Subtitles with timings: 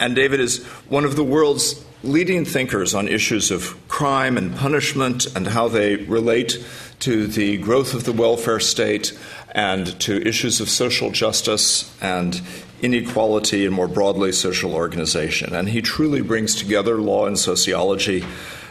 [0.00, 5.26] And David is one of the world's leading thinkers on issues of crime and punishment
[5.36, 6.64] and how they relate
[7.00, 9.16] to the growth of the welfare state
[9.52, 12.40] and to issues of social justice and
[12.80, 15.54] inequality and more broadly social organization.
[15.54, 18.24] And he truly brings together law and sociology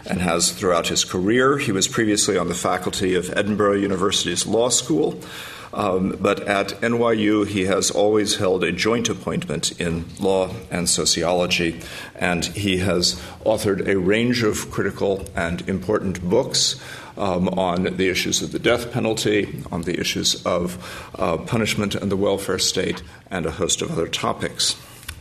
[0.08, 1.60] and has throughout his career.
[1.60, 5.20] He was previously on the faculty of Edinburgh University's Law School.
[5.74, 11.82] Um, but at NYU, he has always held a joint appointment in law and sociology,
[12.16, 16.82] and he has authored a range of critical and important books.
[17.18, 22.10] Um, on the issues of the death penalty, on the issues of uh, punishment and
[22.10, 24.78] the welfare state, and a host of other topics.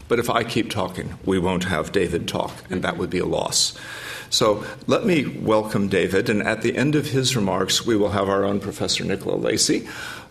[0.06, 3.26] But if I keep talking, we won't have David talk, and that would be a
[3.26, 3.76] loss.
[4.30, 8.28] So let me welcome David, and at the end of his remarks, we will have
[8.28, 9.88] our own Professor Nicola Lacey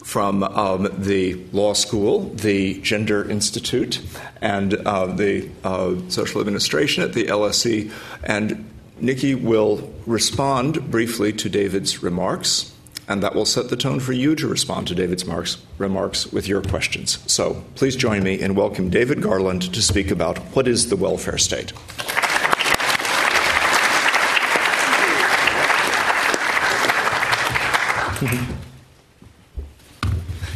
[0.07, 4.01] from um, the law school, the Gender Institute,
[4.39, 7.91] and uh, the uh, social administration at the LSE.
[8.23, 12.73] And Nikki will respond briefly to David's remarks,
[13.09, 16.47] and that will set the tone for you to respond to David's marks, remarks with
[16.47, 17.19] your questions.
[17.29, 21.37] So please join me in welcoming David Garland to speak about what is the welfare
[21.37, 21.73] state.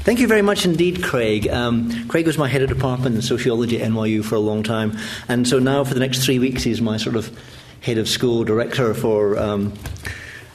[0.04, 1.48] Thank you very much indeed, Craig.
[1.48, 4.98] Um, Craig was my head of department in sociology at NYU for a long time,
[5.28, 7.32] and so now for the next three weeks he's my sort of
[7.82, 9.74] head of school director for um,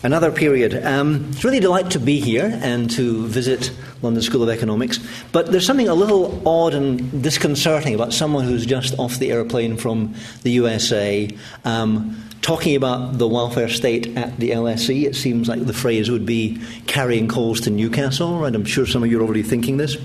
[0.03, 0.85] another period.
[0.85, 3.71] Um, it's really a delight to be here and to visit
[4.03, 4.99] London School of Economics,
[5.31, 9.77] but there's something a little odd and disconcerting about someone who's just off the airplane
[9.77, 11.31] from the USA.
[11.65, 16.25] Um, talking about the welfare state at the LSE, it seems like the phrase would
[16.25, 19.97] be carrying coals to Newcastle, and I'm sure some of you are already thinking this.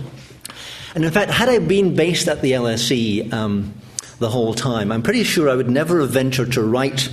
[0.95, 3.75] And in fact, had I been based at the LSE um,
[4.17, 7.09] the whole time, I'm pretty sure I would never have ventured to write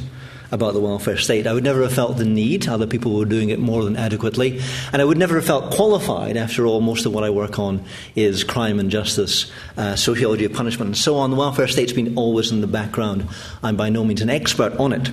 [0.51, 1.47] about the welfare state.
[1.47, 2.69] I would never have felt the need.
[2.69, 4.61] Other people were doing it more than adequately.
[4.93, 6.37] And I would never have felt qualified.
[6.37, 7.85] After all, most of what I work on
[8.17, 11.31] is crime and justice, uh, sociology of punishment, and so on.
[11.31, 13.27] The welfare state's been always in the background.
[13.63, 15.11] I'm by no means an expert on it.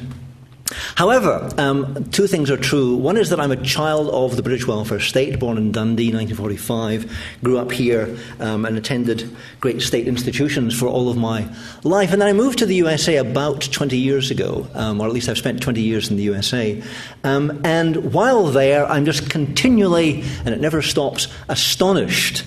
[0.96, 2.96] However, um, two things are true.
[2.96, 7.12] One is that I'm a child of the British welfare state, born in Dundee, 1945,
[7.44, 11.48] grew up here um, and attended great state institutions for all of my
[11.84, 12.12] life.
[12.12, 15.30] And then I moved to the USA about 20 years ago, um, or at least
[15.30, 16.82] I've spent 20 years in the USA.
[17.24, 22.44] Um, and while there, I'm just continually, and it never stops, astonished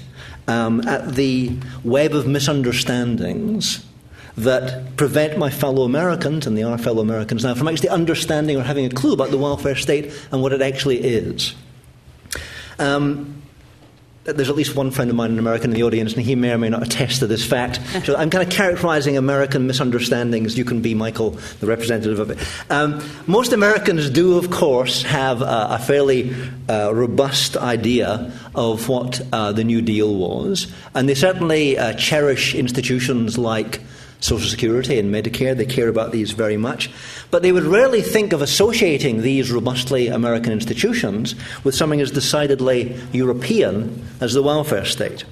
[0.48, 3.84] um, at the web of misunderstandings
[4.44, 8.62] that prevent my fellow Americans, and they are fellow Americans now, from actually understanding or
[8.62, 11.54] having a clue about the welfare state and what it actually is.
[12.78, 13.38] Um,
[14.37, 16.53] there's at least one friend of mine, an American in the audience, and he may
[16.53, 17.81] or may not attest to this fact.
[18.09, 20.56] So I'm kind of characterizing American misunderstandings.
[20.56, 22.38] You can be, Michael, the representative of it.
[22.70, 26.34] Um, most Americans do, of course, have a, a fairly
[26.70, 32.55] uh, robust idea of what uh, the New Deal was, and they certainly uh, cherish
[32.55, 33.81] institutions like
[34.20, 35.56] Social Security and Medicare.
[35.56, 36.90] They care about these very much.
[37.30, 41.34] But they would rarely think of associating these robustly American institutions
[41.64, 45.24] with something as decidedly European as the welfare state.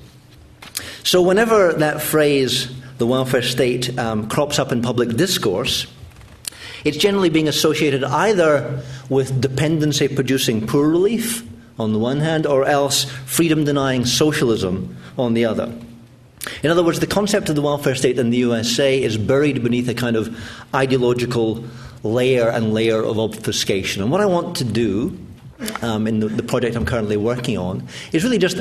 [1.03, 5.87] So, whenever that phrase, the welfare state, um, crops up in public discourse,
[6.85, 11.45] it's generally being associated either with dependency producing poor relief
[11.79, 15.73] on the one hand, or else freedom denying socialism on the other.
[16.63, 19.89] In other words, the concept of the welfare state in the USA is buried beneath
[19.89, 20.37] a kind of
[20.75, 21.65] ideological
[22.03, 24.03] layer and layer of obfuscation.
[24.03, 25.19] And what I want to do
[25.83, 28.59] um, in the, the project I'm currently working on is really just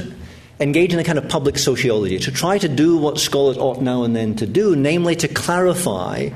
[0.59, 4.03] engage in a kind of public sociology to try to do what scholars ought now
[4.03, 6.29] and then to do, namely to clarify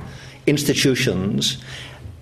[0.46, 1.62] institutions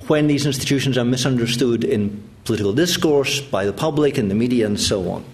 [0.08, 4.80] when these institutions are misunderstood in political discourse, by the public, in the media, and
[4.80, 5.26] so on.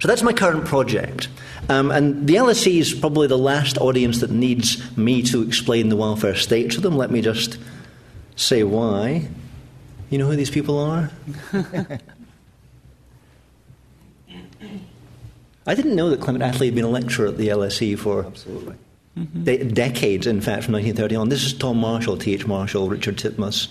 [0.00, 1.28] So that's my current project.
[1.68, 5.96] Um, and the LSE is probably the last audience that needs me to explain the
[5.96, 6.96] welfare state to them.
[6.96, 7.58] Let me just
[8.36, 9.28] say why.
[10.10, 11.10] You know who these people are?
[15.66, 19.42] I didn't know that Clement Attlee had been a lecturer at the LSE for mm-hmm.
[19.42, 21.28] de- decades, in fact, from 1930 on.
[21.28, 22.46] This is Tom Marshall, T.H.
[22.46, 23.66] Marshall, Richard Titmuss,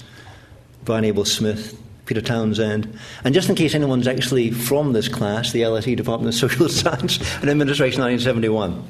[0.84, 2.98] Brian Abel Smith, Peter Townsend.
[3.24, 7.18] And just in case anyone's actually from this class, the LSE Department of Social Science
[7.42, 8.84] and Administration 1971.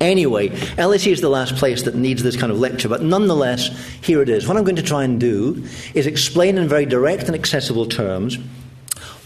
[0.00, 3.68] Anyway, LSE is the last place that needs this kind of lecture, but nonetheless,
[4.02, 4.48] here it is.
[4.48, 5.64] What I'm going to try and do
[5.94, 8.36] is explain in very direct and accessible terms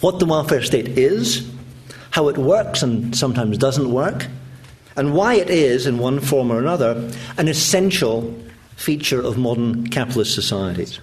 [0.03, 1.51] what the welfare state is,
[2.11, 4.27] how it works and sometimes doesn't work,
[4.97, 8.35] and why it is, in one form or another, an essential
[8.77, 11.01] feature of modern capitalist societies.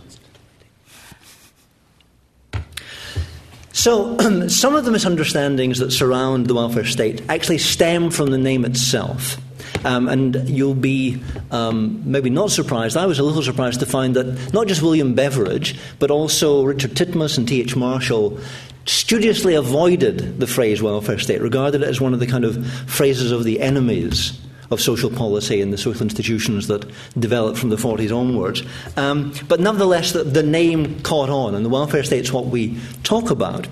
[3.83, 8.63] So, some of the misunderstandings that surround the welfare state actually stem from the name
[8.63, 9.35] itself.
[9.83, 11.21] Um, and you'll be
[11.51, 12.95] um, maybe not surprised.
[12.95, 16.91] I was a little surprised to find that not just William Beveridge, but also Richard
[16.91, 17.75] Titmuss and T.H.
[17.75, 18.39] Marshall
[18.85, 23.33] studiously avoided the phrase welfare state, regarded it as one of the kind of phrases
[23.33, 24.39] of the enemies
[24.73, 28.63] of social policy and the social institutions that developed from the 40s onwards.
[28.97, 32.79] Um, but nevertheless, the, the name caught on, and the welfare state is what we
[33.03, 33.67] talk about.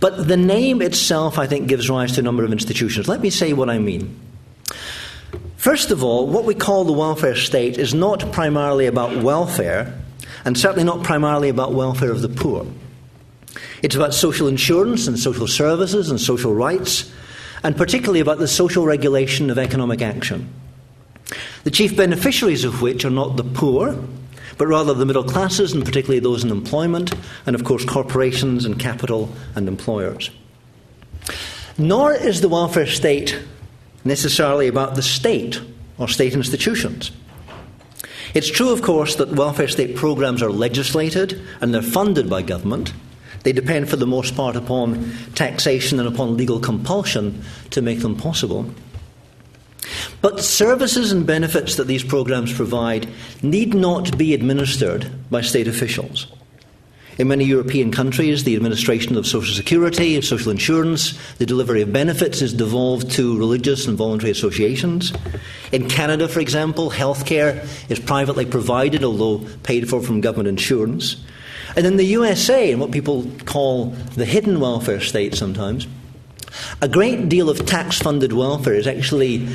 [0.00, 3.08] But the name itself, I think, gives rise to a number of institutions.
[3.08, 4.18] Let me say what I mean.
[5.56, 9.96] First of all, what we call the welfare state is not primarily about welfare,
[10.44, 12.66] and certainly not primarily about welfare of the poor.
[13.82, 17.12] It's about social insurance and social services and social rights,
[17.62, 20.52] and particularly about the social regulation of economic action.
[21.64, 23.96] The chief beneficiaries of which are not the poor,
[24.58, 27.14] but rather the middle classes, and particularly those in employment,
[27.46, 30.30] and of course corporations and capital and employers.
[31.78, 33.40] Nor is the welfare state
[34.04, 35.60] necessarily about the state
[35.98, 37.12] or state institutions.
[38.34, 42.92] It's true, of course, that welfare state programs are legislated and they're funded by government,
[43.42, 48.16] they depend for the most part upon taxation and upon legal compulsion to make them
[48.16, 48.66] possible.
[50.20, 53.08] But services and benefits that these programs provide
[53.42, 56.28] need not be administered by state officials.
[57.18, 61.92] In many European countries, the administration of social security, of social insurance, the delivery of
[61.92, 65.12] benefits is devolved to religious and voluntary associations.
[65.72, 71.22] In Canada, for example, healthcare is privately provided, although paid for from government insurance.
[71.76, 73.86] And in the USA, in what people call
[74.16, 75.86] the hidden welfare state sometimes,
[76.80, 79.48] a great deal of tax funded welfare is actually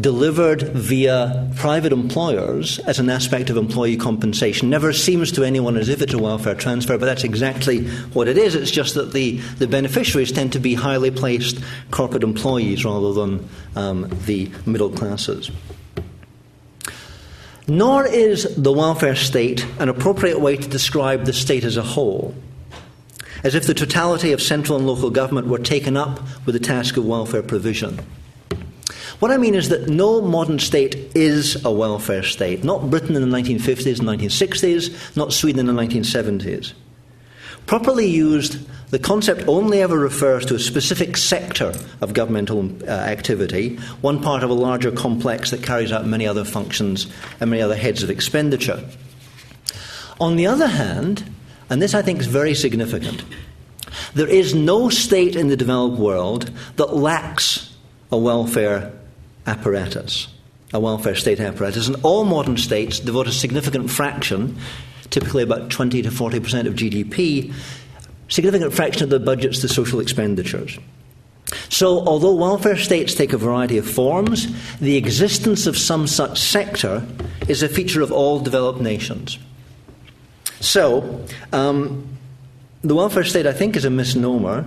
[0.00, 4.68] delivered via private employers as an aspect of employee compensation.
[4.68, 8.36] Never seems to anyone as if it's a welfare transfer, but that's exactly what it
[8.36, 8.54] is.
[8.54, 11.60] It's just that the, the beneficiaries tend to be highly placed
[11.90, 15.50] corporate employees rather than um, the middle classes.
[17.66, 22.34] Nor is the welfare state an appropriate way to describe the state as a whole,
[23.42, 26.96] as if the totality of central and local government were taken up with the task
[26.96, 27.98] of welfare provision.
[29.18, 33.22] What I mean is that no modern state is a welfare state, not Britain in
[33.22, 36.74] the 1950s and 1960s, not Sweden in the 1970s.
[37.64, 38.58] Properly used,
[38.94, 44.44] the concept only ever refers to a specific sector of governmental uh, activity, one part
[44.44, 47.08] of a larger complex that carries out many other functions
[47.40, 48.88] and many other heads of expenditure.
[50.20, 51.28] On the other hand,
[51.68, 53.24] and this I think is very significant,
[54.14, 57.74] there is no state in the developed world that lacks
[58.12, 58.92] a welfare
[59.44, 60.28] apparatus,
[60.72, 64.56] a welfare state apparatus, and all modern states devote a significant fraction
[65.14, 67.54] typically about 20 to 40% of GDP,
[68.28, 70.78] significant fraction of the budgets to social expenditures.
[71.68, 74.48] So, although welfare states take a variety of forms,
[74.78, 77.06] the existence of some such sector
[77.48, 79.38] is a feature of all developed nations.
[80.60, 82.08] So, um,
[82.82, 84.66] the welfare state, I think, is a misnomer.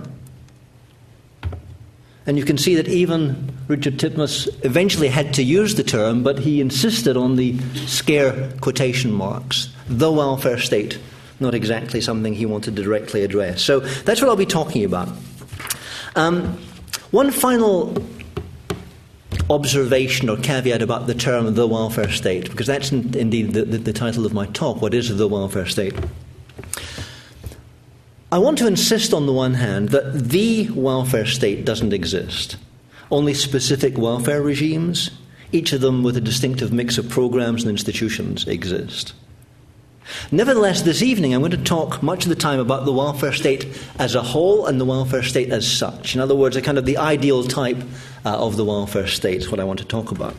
[2.26, 6.38] And you can see that even Richard Titmuss eventually had to use the term, but
[6.38, 10.98] he insisted on the scare quotation marks the welfare state,
[11.40, 13.62] not exactly something he wanted to directly address.
[13.62, 15.08] So that's what I'll be talking about.
[16.16, 16.58] Um,
[17.10, 17.96] one final
[19.50, 23.78] observation or caveat about the term the welfare state, because that's in, indeed the, the,
[23.78, 24.82] the title of my talk.
[24.82, 25.94] What is the welfare state?
[28.30, 32.56] I want to insist, on the one hand, that the welfare state doesn't exist.
[33.10, 35.10] Only specific welfare regimes,
[35.50, 39.14] each of them with a distinctive mix of programs and institutions, exist.
[40.30, 43.66] Nevertheless, this evening I'm going to talk much of the time about the welfare state
[43.98, 46.14] as a whole and the welfare state as such.
[46.14, 47.82] In other words, a kind of the ideal type
[48.24, 50.34] uh, of the welfare state is what I want to talk about.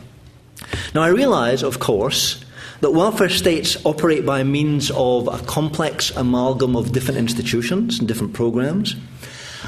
[0.94, 2.44] Now, I realize, of course,
[2.80, 8.32] that welfare states operate by means of a complex amalgam of different institutions and different
[8.32, 8.96] programs,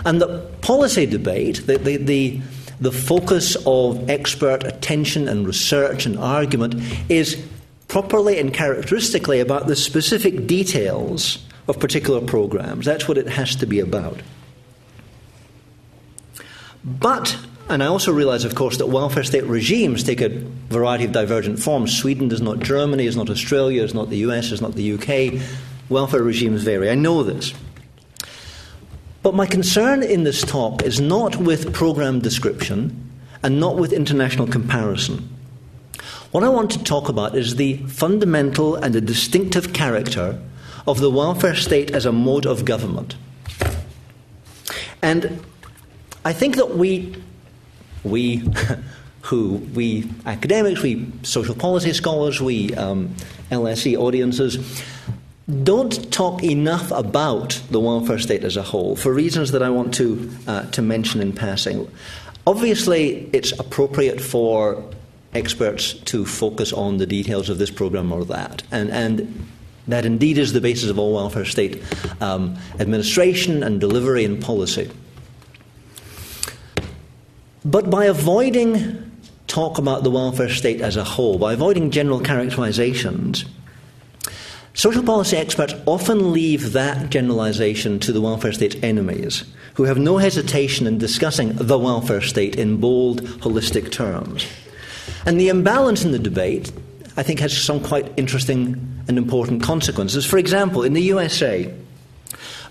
[0.04, 2.40] and that policy debate, the, the, the,
[2.80, 6.74] the focus of expert attention and research and argument,
[7.08, 7.44] is
[7.92, 12.86] properly and characteristically about the specific details of particular programs.
[12.86, 14.22] That's what it has to be about.
[16.82, 17.36] But,
[17.68, 20.30] and I also realize, of course, that welfare state regimes take a
[20.70, 21.94] variety of divergent forms.
[21.94, 25.42] Sweden is not Germany, is not Australia, is not the US, is not the UK.
[25.90, 26.88] Welfare regimes vary.
[26.88, 27.52] I know this.
[29.22, 34.46] But my concern in this talk is not with program description and not with international
[34.46, 35.28] comparison.
[36.32, 40.40] What I want to talk about is the fundamental and the distinctive character
[40.86, 43.16] of the welfare state as a mode of government.
[45.02, 45.44] And
[46.24, 47.14] I think that we,
[48.02, 48.48] we
[49.22, 53.14] who, we academics, we social policy scholars, we um,
[53.50, 54.82] LSE audiences,
[55.64, 59.92] don't talk enough about the welfare state as a whole for reasons that I want
[59.94, 61.90] to, uh, to mention in passing.
[62.46, 64.82] Obviously, it's appropriate for
[65.34, 69.48] experts to focus on the details of this program or that, and, and
[69.88, 71.82] that indeed is the basis of all welfare state
[72.20, 74.90] um, administration and delivery and policy.
[77.64, 79.10] But by avoiding
[79.46, 83.44] talk about the welfare state as a whole, by avoiding general characterizations,
[84.74, 90.18] social policy experts often leave that generalization to the welfare state's enemies, who have no
[90.18, 94.46] hesitation in discussing the welfare state in bold, holistic terms.
[95.26, 96.72] And the imbalance in the debate,
[97.16, 100.26] I think, has some quite interesting and important consequences.
[100.26, 101.72] For example, in the USA,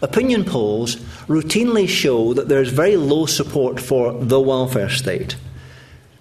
[0.01, 0.96] opinion polls
[1.27, 5.36] routinely show that there is very low support for the welfare state.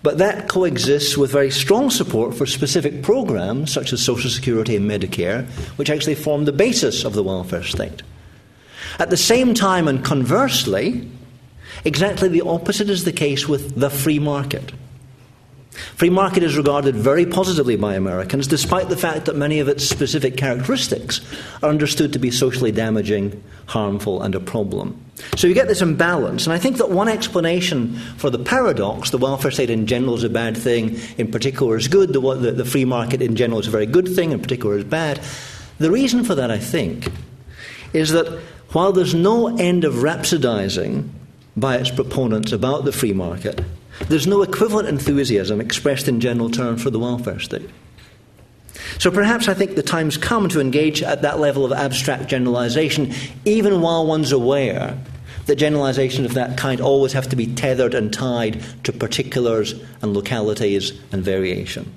[0.02, 4.90] But that coexists with very strong support for specific programs such as Social Security and
[4.90, 5.46] Medicare,
[5.76, 8.02] which actually form the basis of the welfare state.
[8.98, 11.08] At the same time, and conversely,
[11.84, 14.72] exactly the opposite is the case with the free market.
[15.96, 19.88] Free market is regarded very positively by Americans, despite the fact that many of its
[19.88, 21.20] specific characteristics
[21.62, 24.98] are understood to be socially damaging, harmful, and a problem.
[25.36, 29.18] So you get this imbalance, and I think that one explanation for the paradox, the
[29.18, 32.64] welfare state in general is a bad thing, in particular is good, the, the, the
[32.64, 35.20] free market in general is a very good thing, in particular is bad.
[35.78, 37.08] The reason for that, I think,
[37.92, 38.26] is that
[38.72, 41.08] while there's no end of rhapsodizing
[41.56, 43.60] by its proponents about the free market,
[44.08, 47.68] there's no equivalent enthusiasm expressed in general terms for the welfare state.
[48.98, 53.12] So perhaps I think the time's come to engage at that level of abstract generalization,
[53.44, 54.98] even while one's aware
[55.46, 60.12] that generalizations of that kind always have to be tethered and tied to particulars and
[60.12, 61.92] localities and variation.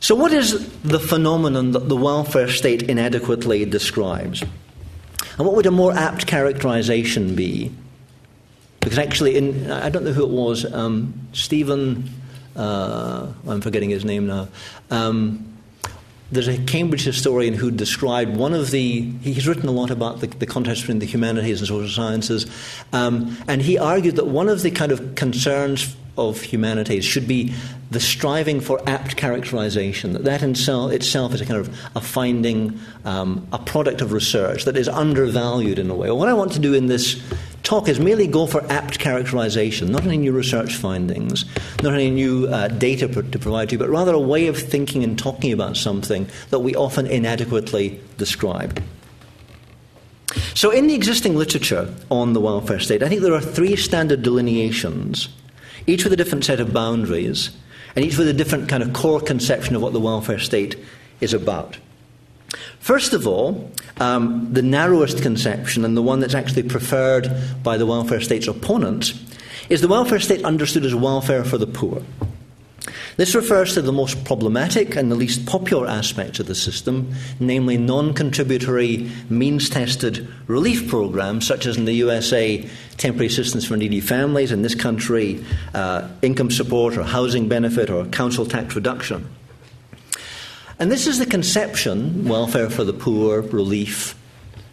[0.00, 4.42] So, what is the phenomenon that the welfare state inadequately describes?
[4.42, 7.72] And what would a more apt characterization be
[8.84, 12.08] because actually, in, I don't know who it was, um, Stephen,
[12.54, 14.48] uh, I'm forgetting his name now.
[14.90, 15.50] Um,
[16.30, 19.00] there's a Cambridge historian who described one of the.
[19.00, 22.46] He's written a lot about the, the contest between the humanities and social sciences,
[22.92, 27.52] um, and he argued that one of the kind of concerns of humanities should be
[27.90, 33.46] the striving for apt characterization, that that itself is a kind of a finding, um,
[33.52, 36.08] a product of research that is undervalued in a way.
[36.08, 37.20] Well, what I want to do in this
[37.64, 41.44] talk is merely go for apt characterization, not any new research findings,
[41.82, 45.02] not any new uh, data to provide to you, but rather a way of thinking
[45.02, 48.80] and talking about something that we often inadequately describe.
[50.54, 54.22] So, in the existing literature on the welfare state, I think there are three standard
[54.22, 55.28] delineations
[55.86, 57.50] each with a different set of boundaries,
[57.94, 60.76] and each with a different kind of core conception of what the welfare state
[61.20, 61.78] is about.
[62.80, 67.30] First of all, um, the narrowest conception, and the one that's actually preferred
[67.62, 69.14] by the welfare state's opponents,
[69.68, 72.02] is the welfare state understood as welfare for the poor.
[73.16, 77.78] This refers to the most problematic and the least popular aspects of the system, namely
[77.78, 84.00] non contributory, means tested relief programs, such as in the USA, temporary assistance for needy
[84.00, 85.44] families, in this country,
[85.74, 89.28] uh, income support or housing benefit or council tax reduction.
[90.78, 94.16] And this is the conception welfare for the poor, relief,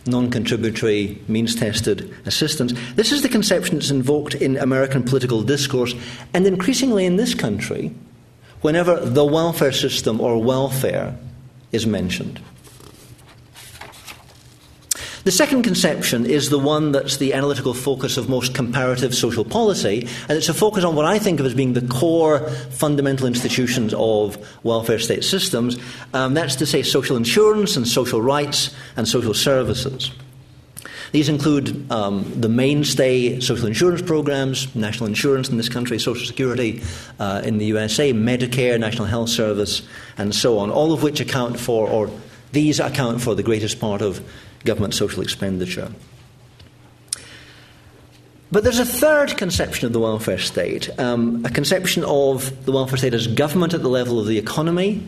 [0.06, 2.74] non contributory, means tested assistance.
[2.96, 5.94] This is the conception that's invoked in American political discourse
[6.34, 7.94] and increasingly in this country
[8.62, 11.16] whenever the welfare system or welfare
[11.72, 12.40] is mentioned.
[15.24, 20.08] The second conception is the one that's the analytical focus of most comparative social policy,
[20.28, 23.94] and it's a focus on what I think of as being the core fundamental institutions
[23.96, 25.78] of welfare state systems.
[26.16, 30.10] Um, that's to say, social insurance and social rights and social services.
[31.12, 36.82] These include um, the mainstay social insurance programs, national insurance in this country, Social Security
[37.20, 39.84] uh, in the USA, Medicare, National Health Service,
[40.18, 42.10] and so on, all of which account for, or
[42.54, 44.26] these account for the greatest part of
[44.64, 45.92] government social expenditure.
[48.52, 52.98] But there's a third conception of the welfare state, um, a conception of the welfare
[52.98, 55.04] state as government at the level of the economy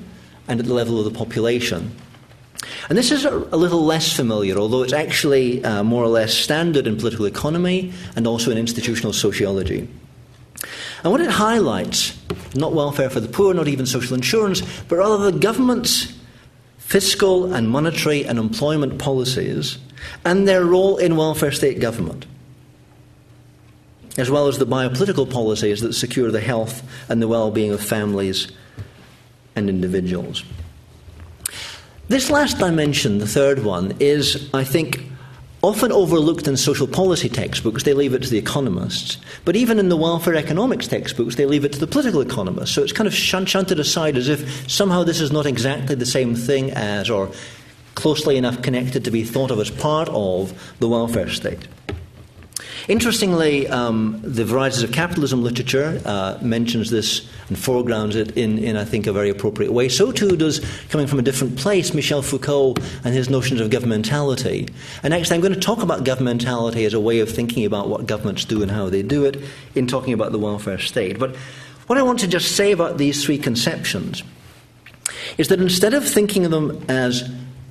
[0.48, 1.94] and at the level of the population.
[2.88, 6.34] And this is a, a little less familiar, although it's actually uh, more or less
[6.34, 9.90] standard in political economy and also in institutional sociology.
[11.04, 12.18] And what it highlights,
[12.56, 16.13] not welfare for the poor, not even social insurance, but rather the government's
[16.94, 19.80] fiscal and monetary and employment policies
[20.24, 22.28] and their role in welfare state government,
[24.16, 27.82] as well as the biopolitical policies that secure the health and the well being of
[27.82, 28.52] families
[29.56, 30.44] and individuals.
[32.10, 35.04] This last dimension, the third one, is, I think,
[35.64, 37.84] often overlooked in social policy textbooks.
[37.84, 39.18] They leave it to the economists.
[39.46, 42.76] But even in the welfare economics textbooks, they leave it to the political economists.
[42.76, 46.36] So it's kind of shunted aside as if somehow this is not exactly the same
[46.36, 47.32] thing as, or
[47.96, 51.68] closely enough connected to be thought of as part of the welfare state.
[52.90, 58.76] Interestingly, um, the Varieties of Capitalism literature uh, mentions this and foregrounds it in, in,
[58.76, 59.88] I think, a very appropriate way.
[59.88, 60.60] So too does,
[60.90, 62.76] coming from a different place, Michel Foucault
[63.06, 64.70] and his notions of governmentality.
[65.02, 68.06] And actually, I'm going to talk about governmentality as a way of thinking about what
[68.06, 69.42] governments do and how they do it
[69.76, 71.18] in talking about the welfare state.
[71.18, 71.38] But
[71.88, 74.24] what I want to just say about these three conceptions
[75.38, 77.30] is that instead of thinking of them as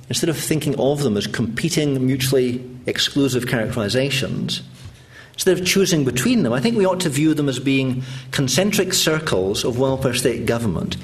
[0.09, 4.61] instead of thinking of them as competing, mutually exclusive characterizations,
[5.33, 8.93] Instead of choosing between them, I think we ought to view them as being concentric
[8.93, 10.95] circles of welfare state government,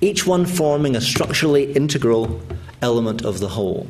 [0.00, 2.40] each one forming a structurally integral
[2.82, 3.86] element of the whole.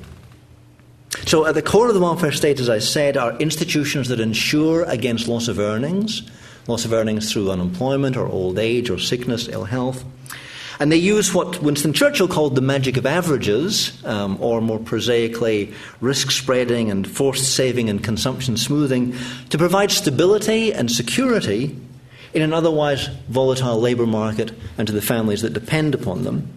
[1.24, 4.84] So, at the core of the welfare state, as I said, are institutions that ensure
[4.84, 6.22] against loss of earnings,
[6.68, 10.04] loss of earnings through unemployment or old age or sickness, ill health,
[10.78, 15.72] and they use what Winston Churchill called the magic of averages, um, or more prosaically,
[16.00, 19.14] risk spreading and forced saving and consumption smoothing,
[19.50, 21.76] to provide stability and security
[22.34, 26.52] in an otherwise volatile labour market and to the families that depend upon them.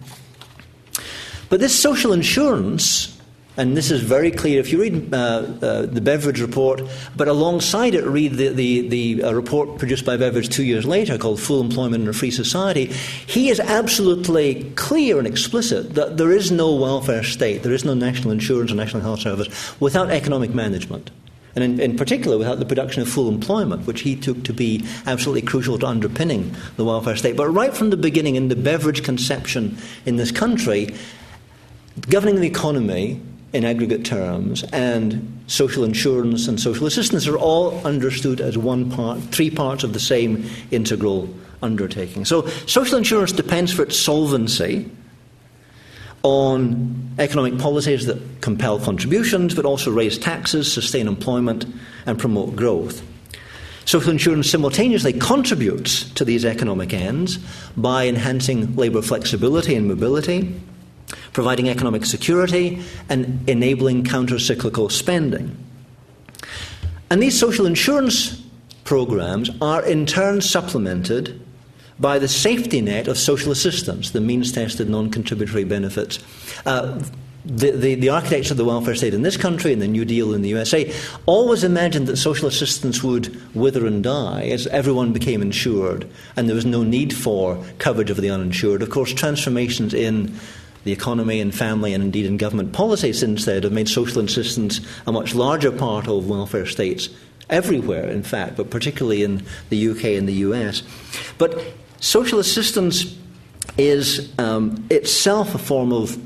[1.48, 3.19] But this social insurance
[3.60, 4.58] and this is very clear.
[4.58, 6.80] If you read uh, uh, the Beveridge report,
[7.14, 11.18] but alongside it, read the, the, the uh, report produced by Beveridge two years later
[11.18, 16.32] called Full Employment in a Free Society, he is absolutely clear and explicit that there
[16.32, 20.54] is no welfare state, there is no national insurance or national health service without economic
[20.54, 21.10] management.
[21.54, 24.86] And in, in, particular, without the production of full employment, which he took to be
[25.06, 27.36] absolutely crucial to underpinning the welfare state.
[27.36, 30.94] But right from the beginning, in the Beveridge conception in this country,
[32.08, 33.20] governing the economy
[33.52, 39.20] in aggregate terms, and social insurance and social assistance are all understood as one part,
[39.20, 41.28] three parts of the same integral
[41.62, 42.24] undertaking.
[42.24, 44.90] So, social insurance depends for its solvency
[46.22, 51.66] on economic policies that compel contributions but also raise taxes, sustain employment,
[52.06, 53.02] and promote growth.
[53.84, 57.38] Social insurance simultaneously contributes to these economic ends
[57.76, 60.54] by enhancing labour flexibility and mobility
[61.32, 65.56] providing economic security, and enabling counter cyclical spending.
[67.10, 68.40] And these social insurance
[68.84, 71.40] programs are in turn supplemented
[71.98, 76.18] by the safety net of social assistance, the means tested non contributory benefits.
[76.64, 77.02] Uh,
[77.44, 80.34] the, the, the, architects of the welfare state in this country and the New Deal
[80.34, 80.92] in the USA
[81.24, 86.54] always imagined that social assistance would wither and die as everyone became insured and there
[86.54, 88.82] was no need for coverage of the uninsured.
[88.82, 90.38] Of course, transformations in
[90.84, 94.80] the economy and family and indeed in government policy since then have made social assistance
[95.06, 97.08] a much larger part of welfare states
[97.50, 100.82] everywhere, in fact, but particularly in the UK and the US.
[101.36, 101.62] But
[102.00, 103.16] social assistance
[103.76, 106.18] is um, itself a form of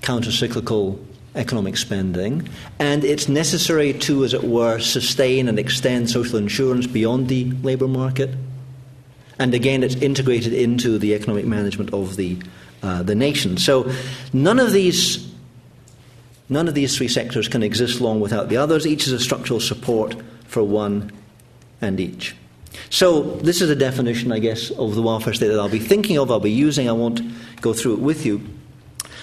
[0.00, 0.98] counter cyclical
[1.34, 7.28] economic spending, and it's necessary to, as it were, sustain and extend social insurance beyond
[7.28, 8.30] the labour market.
[9.38, 12.38] And again, it's integrated into the economic management of the
[12.82, 13.56] uh, the nation.
[13.56, 13.92] So
[14.32, 15.30] none of these
[16.48, 18.86] none of these three sectors can exist long without the others.
[18.86, 20.16] Each is a structural support
[20.46, 21.10] for one
[21.80, 22.36] and each.
[22.90, 26.18] So this is a definition, I guess, of the welfare state that I'll be thinking
[26.18, 26.88] of, I'll be using.
[26.88, 27.20] I won't
[27.60, 28.40] go through it with you.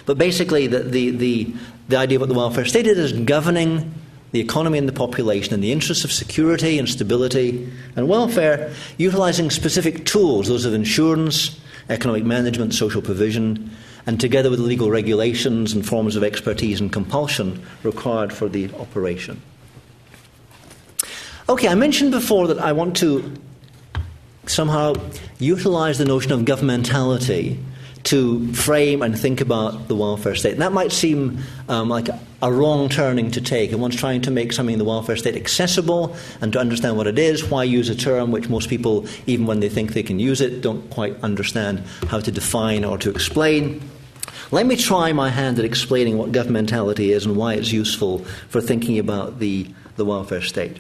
[0.06, 1.54] But basically, the, the, the,
[1.88, 3.94] the idea of what the welfare state is is governing
[4.32, 9.50] the economy and the population in the interests of security and stability and welfare, utilizing
[9.50, 13.72] specific tools, those of insurance, economic management, social provision,
[14.06, 19.42] and together with legal regulations and forms of expertise and compulsion required for the operation.
[21.48, 23.34] Okay, I mentioned before that I want to
[24.46, 24.96] somehow
[25.40, 27.62] utilize the notion of governmentality
[28.04, 30.54] to frame and think about the welfare state.
[30.54, 33.72] And that might seem um, like a wrong turning to take.
[33.72, 37.08] And one's trying to make something in the welfare state accessible and to understand what
[37.08, 37.44] it is.
[37.44, 40.62] Why use a term which most people, even when they think they can use it,
[40.62, 43.82] don't quite understand how to define or to explain?
[44.52, 48.62] Let me try my hand at explaining what governmentality is and why it's useful for
[48.62, 50.78] thinking about the, the welfare state.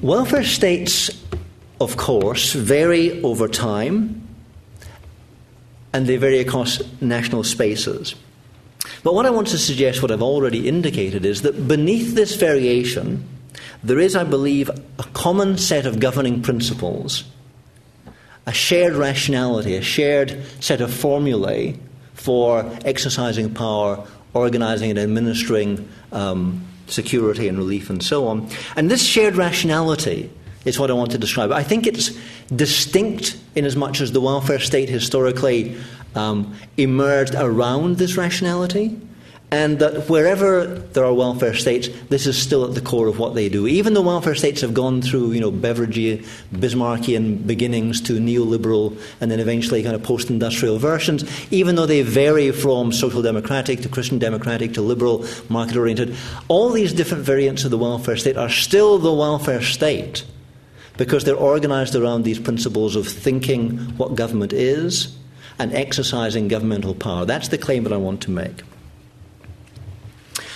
[0.00, 1.10] Welfare states
[1.80, 4.26] of course, vary over time
[5.92, 8.14] and they vary across national spaces.
[9.02, 13.26] But what I want to suggest, what I've already indicated, is that beneath this variation,
[13.82, 17.24] there is, I believe, a common set of governing principles,
[18.46, 21.78] a shared rationality, a shared set of formulae
[22.14, 28.48] for exercising power, organizing and administering um, security and relief, and so on.
[28.76, 30.30] And this shared rationality
[30.66, 31.50] is what I want to describe.
[31.52, 32.10] I think it's
[32.54, 35.76] distinct in as much as the welfare state historically
[36.14, 39.00] um, emerged around this rationality,
[39.52, 43.36] and that wherever there are welfare states, this is still at the core of what
[43.36, 43.68] they do.
[43.68, 49.30] Even though welfare states have gone through, you know, Beveridgean, Bismarckian beginnings to neoliberal and
[49.30, 54.18] then eventually kind of post-industrial versions, even though they vary from social democratic to Christian
[54.18, 56.16] democratic to liberal, market-oriented,
[56.48, 60.24] all these different variants of the welfare state are still the welfare state
[60.96, 65.16] because they're organized around these principles of thinking what government is
[65.58, 67.24] and exercising governmental power.
[67.24, 68.62] That's the claim that I want to make.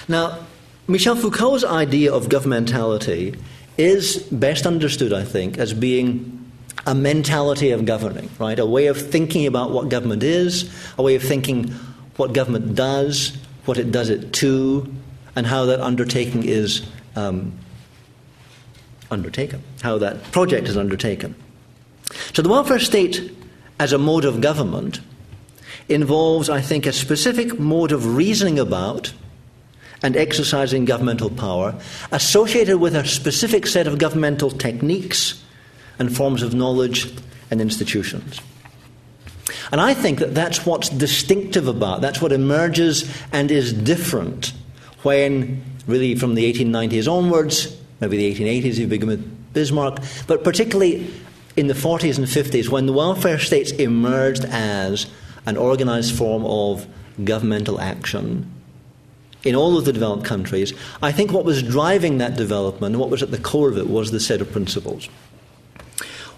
[0.09, 0.41] Now,
[0.89, 3.39] Michel Foucault's idea of governmentality
[3.79, 6.51] is best understood, I think, as being
[6.87, 8.59] a mentality of governing, right?
[8.59, 11.69] A way of thinking about what government is, a way of thinking
[12.17, 14.93] what government does, what it does it to,
[15.37, 16.85] and how that undertaking is
[17.17, 17.53] um,
[19.11, 21.35] undertaken, how that project is undertaken.
[22.33, 23.33] So the welfare state
[23.79, 25.01] as a mode of government
[25.89, 29.13] involves, I think, a specific mode of reasoning about
[30.03, 31.75] and exercising governmental power
[32.11, 35.43] associated with a specific set of governmental techniques
[35.99, 37.13] and forms of knowledge
[37.51, 38.41] and institutions.
[39.73, 44.53] And I think that that's what's distinctive about, that's what emerges and is different
[45.03, 51.13] when, really, from the 1890s onwards, maybe the 1880s, you begin with Bismarck, but particularly
[51.57, 55.07] in the 40s and 50s, when the welfare states emerged as
[55.47, 56.87] an organized form of
[57.25, 58.51] governmental action
[59.43, 63.11] in all of the developed countries, I think what was driving that development, and what
[63.11, 65.09] was at the core of it, was the set of principles.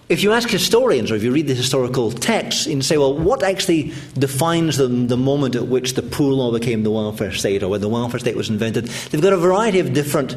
[0.08, 3.42] If you ask historians, or if you read the historical texts, and say, well, what
[3.42, 7.68] actually defines the, the moment at which the poor law became the welfare state, or
[7.68, 10.36] when the welfare state was invented, they've got a variety of different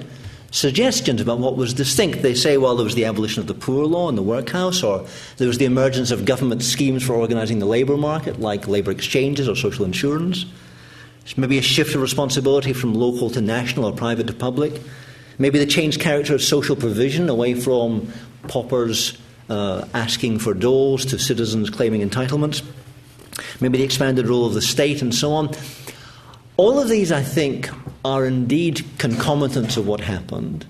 [0.56, 2.22] suggestions about what was distinct.
[2.22, 5.06] They say, well, there was the abolition of the poor law in the workhouse, or
[5.36, 9.50] there was the emergence of government schemes for organizing the labor market, like labor exchanges
[9.50, 10.46] or social insurance.
[11.36, 14.82] Maybe a shift of responsibility from local to national or private to public.
[15.38, 18.14] Maybe the changed character of social provision away from
[18.48, 19.18] paupers
[19.50, 22.64] uh, asking for doles to citizens claiming entitlements.
[23.60, 25.50] Maybe the expanded role of the state and so on.
[26.58, 27.70] All of these, I think,
[28.06, 30.66] are indeed concomitants of what happened.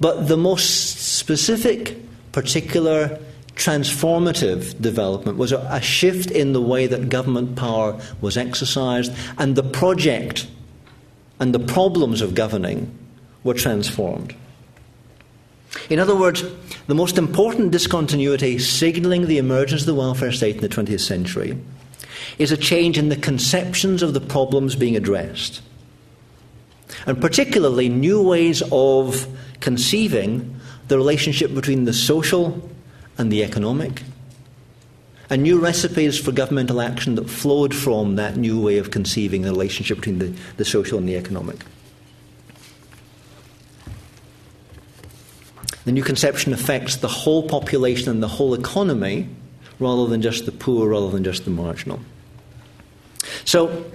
[0.00, 1.96] But the most specific,
[2.32, 3.18] particular,
[3.56, 9.62] transformative development was a, shift in the way that government power was exercised, and the
[9.62, 10.46] project
[11.40, 12.96] and the problems of governing
[13.44, 14.34] were transformed.
[15.90, 16.44] In other words,
[16.86, 21.58] the most important discontinuity signaling the emergence of the welfare state in the 20th century
[22.38, 25.62] is a change in the conceptions of the problems being addressed.
[27.06, 29.26] And particularly, new ways of
[29.60, 32.70] conceiving the relationship between the social
[33.18, 34.02] and the economic,
[35.30, 39.50] and new recipes for governmental action that flowed from that new way of conceiving the
[39.50, 41.64] relationship between the, the social and the economic.
[45.84, 49.28] The new conception affects the whole population and the whole economy
[49.78, 52.00] rather than just the poor, rather than just the marginal.
[53.44, 53.90] So,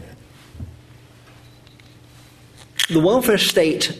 [2.89, 3.97] the welfare state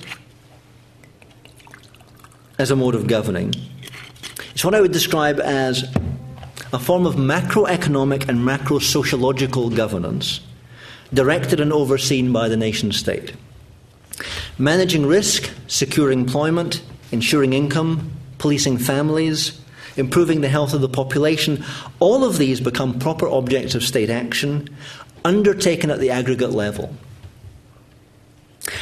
[2.59, 3.53] as a mode of governing
[4.53, 5.83] is what I would describe as
[6.71, 10.41] a form of macroeconomic and macro sociological governance
[11.13, 13.33] directed and overseen by the nation state.
[14.57, 16.81] Managing risk, securing employment,
[17.11, 19.59] ensuring income, policing families,
[19.95, 21.63] improving the health of the population,
[21.99, 24.67] all of these become proper objects of state action
[25.25, 26.95] undertaken at the aggregate level.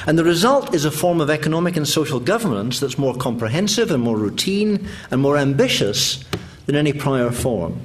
[0.05, 4.03] And the result is a form of economic and social governance that's more comprehensive and
[4.03, 6.23] more routine and more ambitious
[6.65, 7.81] than any prior form,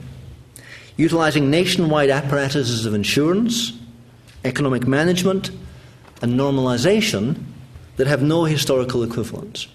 [0.97, 3.73] utilizing nationwide apparatuses of insurance,
[4.45, 5.51] economic management,
[6.23, 7.43] and normalization
[7.97, 9.69] that have no historical equivalents.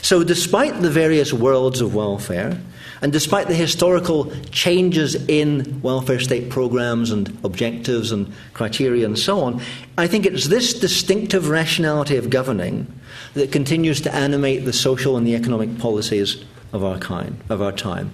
[0.00, 2.60] So, despite the various worlds of welfare,
[3.02, 9.40] and despite the historical changes in welfare state programs and objectives and criteria and so
[9.40, 9.60] on,
[9.98, 12.86] I think it's this distinctive rationality of governing
[13.34, 17.72] that continues to animate the social and the economic policies of our kind, of our
[17.72, 18.12] time.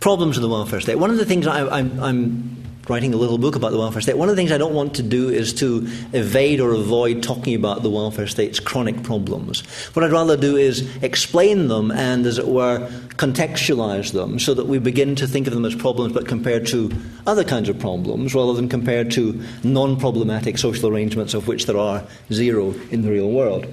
[0.00, 0.96] Problems in the welfare state.
[0.96, 2.59] One of the things I, am
[2.90, 4.18] writing a little book about the welfare state.
[4.18, 7.54] One of the things I don't want to do is to evade or avoid talking
[7.54, 9.60] about the welfare state's chronic problems.
[9.94, 14.66] What I'd rather do is explain them and, as it were, contextualize them so that
[14.66, 16.90] we begin to think of them as problems but compared to
[17.28, 21.78] other kinds of problems rather than compared to non problematic social arrangements of which there
[21.78, 23.72] are zero in the real world.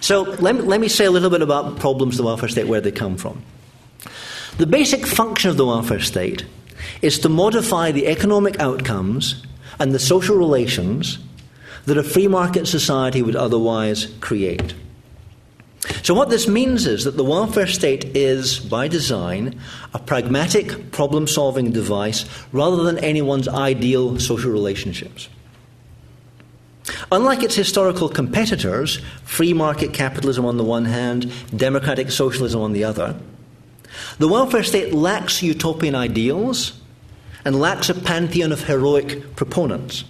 [0.00, 2.66] So let me, let me say a little bit about problems of the welfare state,
[2.66, 3.42] where they come from.
[4.58, 6.44] The basic function of the welfare state
[7.02, 9.44] is to modify the economic outcomes
[9.78, 11.18] and the social relations
[11.86, 14.74] that a free market society would otherwise create.
[16.02, 19.60] So, what this means is that the welfare state is, by design,
[19.94, 25.28] a pragmatic problem solving device rather than anyone's ideal social relationships.
[27.12, 32.84] Unlike its historical competitors, free market capitalism on the one hand, democratic socialism on the
[32.84, 33.16] other,
[34.18, 36.80] the welfare state lacks utopian ideals
[37.44, 40.04] and lacks a pantheon of heroic proponents.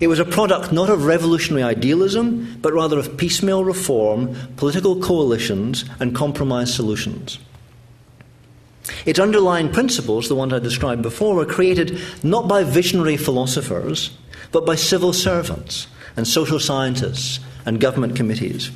[0.00, 5.84] It was a product not of revolutionary idealism, but rather of piecemeal reform, political coalitions,
[6.00, 7.38] and compromise solutions.
[9.04, 14.10] Its underlying principles, the ones I described before, were created not by visionary philosophers,
[14.52, 18.70] but by civil servants and social scientists and government committees.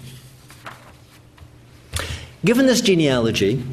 [2.44, 3.64] Given this genealogy,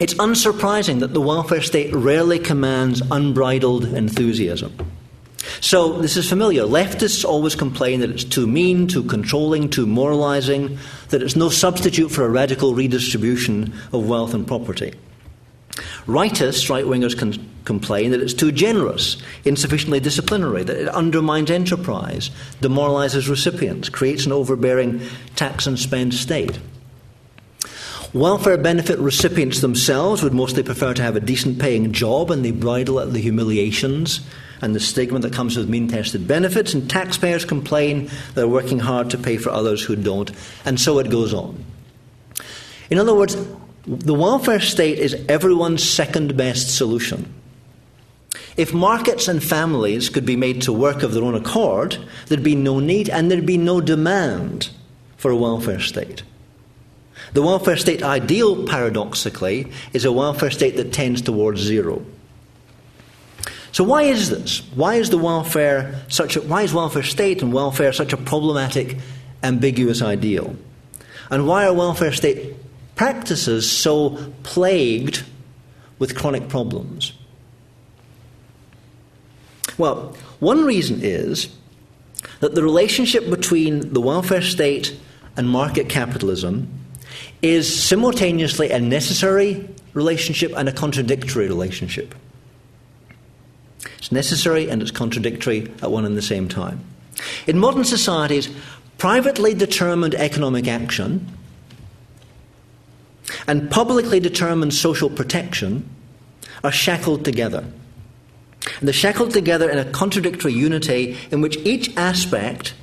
[0.00, 4.74] it's unsurprising that the welfare state rarely commands unbridled enthusiasm.
[5.60, 6.64] So, this is familiar.
[6.64, 10.78] Leftists always complain that it's too mean, too controlling, too moralizing,
[11.10, 14.94] that it's no substitute for a radical redistribution of wealth and property.
[16.06, 22.30] Rightists, right wingers, can complain that it's too generous, insufficiently disciplinary, that it undermines enterprise,
[22.60, 25.00] demoralizes recipients, creates an overbearing
[25.36, 26.58] tax and spend state.
[28.12, 32.50] Welfare benefit recipients themselves would mostly prefer to have a decent paying job and they
[32.50, 34.20] bridle at the humiliations
[34.60, 39.10] and the stigma that comes with mean tested benefits, and taxpayers complain they're working hard
[39.10, 40.32] to pay for others who don't,
[40.64, 41.64] and so it goes on.
[42.90, 43.36] In other words,
[43.86, 47.32] the welfare state is everyone's second best solution.
[48.56, 51.96] If markets and families could be made to work of their own accord,
[52.26, 54.70] there'd be no need and there'd be no demand
[55.16, 56.22] for a welfare state.
[57.32, 62.04] The welfare state ideal, paradoxically, is a welfare state that tends towards zero.
[63.72, 64.62] So why is this?
[64.74, 68.98] Why is the welfare such a, why is welfare state and welfare such a problematic,
[69.42, 70.56] ambiguous ideal?
[71.30, 72.56] And why are welfare state
[72.96, 75.24] practices so plagued
[76.00, 77.12] with chronic problems?
[79.78, 81.48] Well, one reason is
[82.40, 84.98] that the relationship between the welfare state
[85.36, 86.79] and market capitalism
[87.42, 92.14] is simultaneously a necessary relationship and a contradictory relationship.
[93.98, 96.84] It's necessary and it's contradictory at one and the same time.
[97.46, 98.48] In modern societies,
[98.98, 101.26] privately determined economic action
[103.46, 105.88] and publicly determined social protection
[106.62, 107.64] are shackled together.
[108.78, 112.74] And they're shackled together in a contradictory unity in which each aspect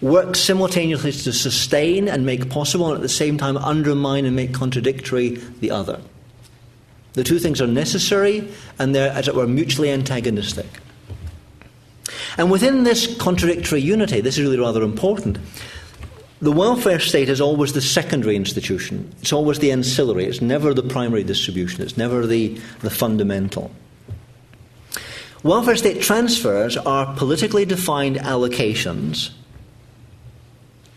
[0.00, 4.54] work simultaneously to sustain and make possible, and at the same time undermine and make
[4.54, 6.00] contradictory the other.
[7.14, 10.66] The two things are necessary and they're, as it were, mutually antagonistic.
[12.38, 15.38] And within this contradictory unity, this is really rather important.
[16.40, 19.12] The welfare state is always the secondary institution.
[19.20, 20.24] It's always the ancillary.
[20.24, 21.82] It's never the primary distribution.
[21.82, 23.70] It's never the, the fundamental.
[25.42, 29.30] Welfare state transfers are politically defined allocations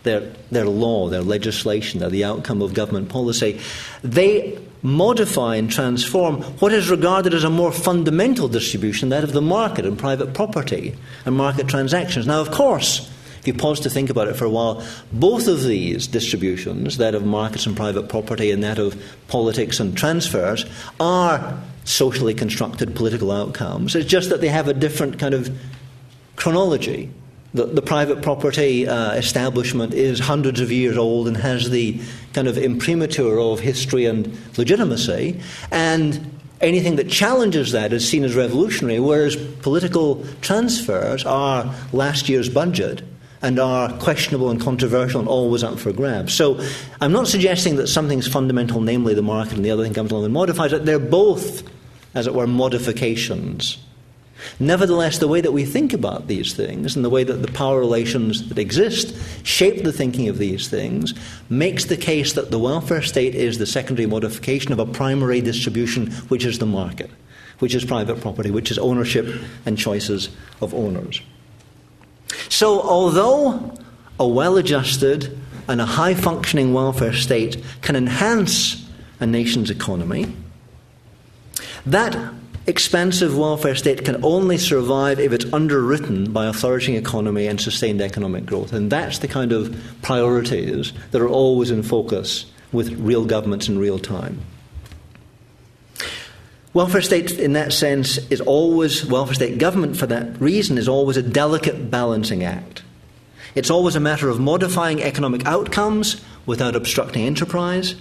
[0.04, 3.60] their, their law, their legislation, they're the outcome of government policy,
[4.02, 9.42] they modify and transform what is regarded as a more fundamental distribution, that of the
[9.42, 12.26] market and private property and market transactions.
[12.26, 15.64] Now, of course, if you pause to think about it for a while, both of
[15.64, 20.64] these distributions, that of markets and private property and that of politics and transfers,
[21.00, 23.94] are socially constructed political outcomes.
[23.94, 25.54] It's just that they have a different kind of
[26.36, 27.10] chronology
[27.54, 32.00] the, the private property uh, establishment is hundreds of years old and has the
[32.32, 35.40] kind of imprimatur of history and legitimacy,
[35.70, 42.48] and anything that challenges that is seen as revolutionary, whereas political transfers are last year's
[42.48, 43.02] budget
[43.40, 46.34] and are questionable and controversial and always up for grabs.
[46.34, 46.60] So
[47.00, 50.24] I'm not suggesting that something's fundamental, namely the market, and the other thing comes along
[50.24, 50.86] and modifies it.
[50.86, 51.62] They're both,
[52.14, 53.78] as it were, modifications
[54.60, 57.78] Nevertheless, the way that we think about these things and the way that the power
[57.78, 61.14] relations that exist shape the thinking of these things
[61.48, 66.10] makes the case that the welfare state is the secondary modification of a primary distribution,
[66.28, 67.10] which is the market,
[67.58, 69.26] which is private property, which is ownership
[69.66, 70.28] and choices
[70.60, 71.20] of owners.
[72.48, 73.74] So, although
[74.18, 78.88] a well adjusted and a high functioning welfare state can enhance
[79.20, 80.34] a nation's economy,
[81.86, 82.16] that
[82.66, 88.00] expansive welfare state can only survive if it's underwritten by a flourishing economy and sustained
[88.00, 88.72] economic growth.
[88.72, 93.78] And that's the kind of priorities that are always in focus with real governments in
[93.78, 94.40] real time.
[96.72, 101.16] Welfare state, in that sense, is always, welfare state government for that reason, is always
[101.16, 102.82] a delicate balancing act.
[103.54, 107.94] It's always a matter of modifying economic outcomes without obstructing enterprise,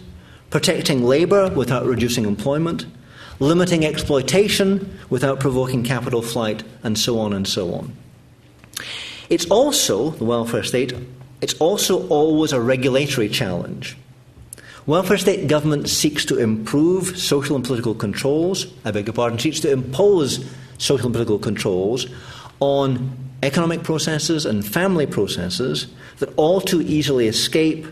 [0.50, 2.88] protecting labour without reducing employment,
[3.44, 7.94] limiting exploitation without provoking capital flight, and so on and so on.
[9.30, 10.94] It's also, the welfare state,
[11.42, 13.98] it's also always a regulatory challenge.
[14.86, 19.60] Welfare state government seeks to improve social and political controls, I beg your pardon, seeks
[19.62, 20.46] to impose
[20.78, 22.06] social and political controls
[22.60, 25.88] on economic processes and family processes
[26.20, 27.86] that all too easily escape,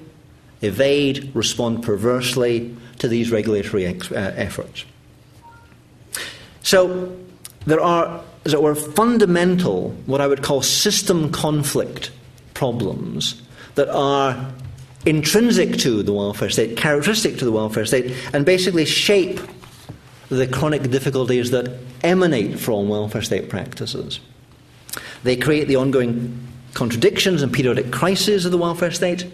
[0.61, 4.85] evade, respond perversely to these regulatory ex- uh, efforts.
[6.63, 7.15] So
[7.65, 12.11] there are, as it were, fundamental, what I would call system conflict
[12.53, 13.41] problems
[13.75, 14.51] that are
[15.05, 19.39] intrinsic to the welfare state, characteristic to the welfare state, and basically shape
[20.29, 24.19] the chronic difficulties that emanate from welfare state practices.
[25.23, 29.31] They create the ongoing contradictions and periodic crises of the welfare state.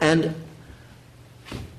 [0.00, 0.34] And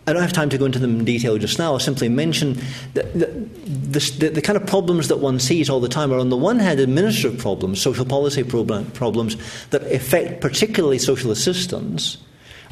[0.07, 1.73] I don't have time to go into them in detail just now.
[1.73, 2.53] I'll simply mention
[2.95, 6.29] the, the, the, the, kind of problems that one sees all the time are, on
[6.29, 9.37] the one hand, administrative problems, social policy problem, problems
[9.69, 12.17] that affect particularly social assistance.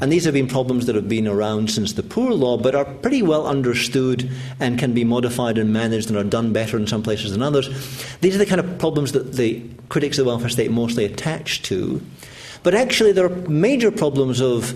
[0.02, 2.86] And these have been problems that have been around since the Poor Law, but are
[2.86, 7.04] pretty well understood and can be modified and managed and are done better in some
[7.04, 7.68] places than others.
[8.22, 11.62] These are the kind of problems that the critics of the welfare state mostly attach
[11.64, 12.02] to.
[12.64, 14.74] But actually, there are major problems of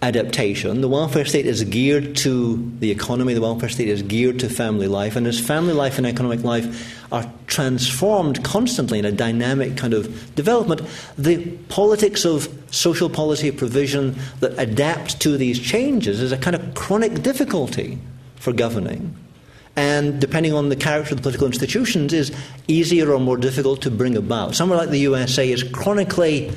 [0.00, 0.80] adaptation.
[0.80, 4.86] The welfare state is geared to the economy, the welfare state is geared to family
[4.86, 9.94] life, and as family life and economic life are transformed constantly in a dynamic kind
[9.94, 10.82] of development,
[11.16, 16.74] the politics of social policy provision that adapt to these changes is a kind of
[16.74, 17.98] chronic difficulty
[18.36, 19.16] for governing.
[19.74, 22.32] And depending on the character of the political institutions, is
[22.66, 24.54] easier or more difficult to bring about.
[24.54, 26.52] Somewhere like the USA is chronically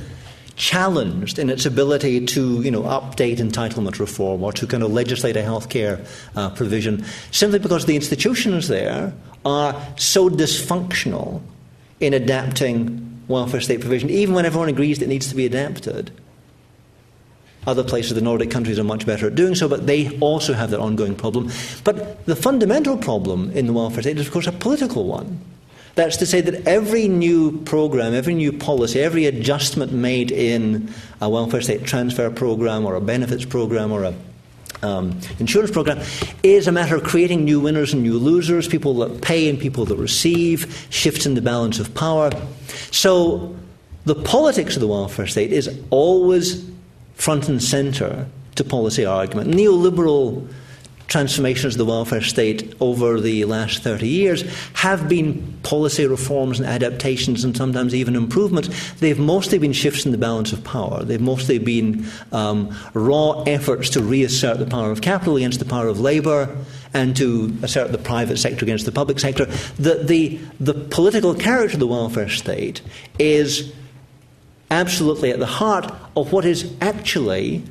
[0.56, 5.36] challenged in its ability to, you know, update entitlement reform or to kind of legislate
[5.36, 9.14] a healthcare uh, provision, simply because the institutions there
[9.46, 11.42] are so dysfunctional
[12.00, 16.12] in adapting welfare state provision, even when everyone agrees that it needs to be adapted.
[17.68, 20.72] Other places, the Nordic countries, are much better at doing so, but they also have
[20.72, 21.52] that ongoing problem.
[21.84, 25.40] But the fundamental problem in the welfare state is, of course, a political one.
[26.02, 31.30] That's to say that every new program, every new policy, every adjustment made in a
[31.30, 34.16] welfare state transfer program or a benefits program or a
[34.82, 36.04] um, insurance program
[36.42, 39.86] is a matter of creating new winners and new losers, people that pay and people
[39.86, 42.32] that receive, shifts in the balance of power.
[42.90, 43.56] So
[44.06, 46.68] the politics of the welfare state is always
[47.14, 49.52] front and centre to policy argument.
[49.52, 50.52] Neoliberal
[51.12, 54.43] transformations of the welfare state over the last 30 years
[54.76, 58.93] have been policy reforms and adaptations and sometimes even improvements.
[58.93, 61.04] They've mostly been shifts in the balance of power.
[61.04, 65.89] They've mostly been um, raw efforts to reassert the power of capital against the power
[65.89, 66.58] of labour
[66.93, 69.45] and to assert the private sector against the public sector.
[69.78, 72.82] The, the, the political character of the welfare state
[73.19, 73.74] is
[74.69, 77.63] absolutely at the heart of what is actually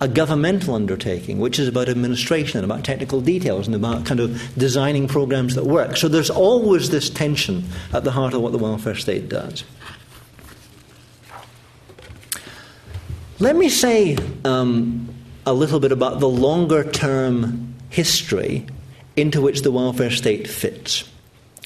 [0.00, 4.40] a governmental undertaking, which is about administration and about technical details and about kind of
[4.56, 5.96] designing programs that work.
[5.96, 9.62] So there's always this tension at the heart of what the welfare state does.
[13.38, 18.66] Let me say um, a little bit about the longer term history
[19.16, 21.04] into which the welfare state fits.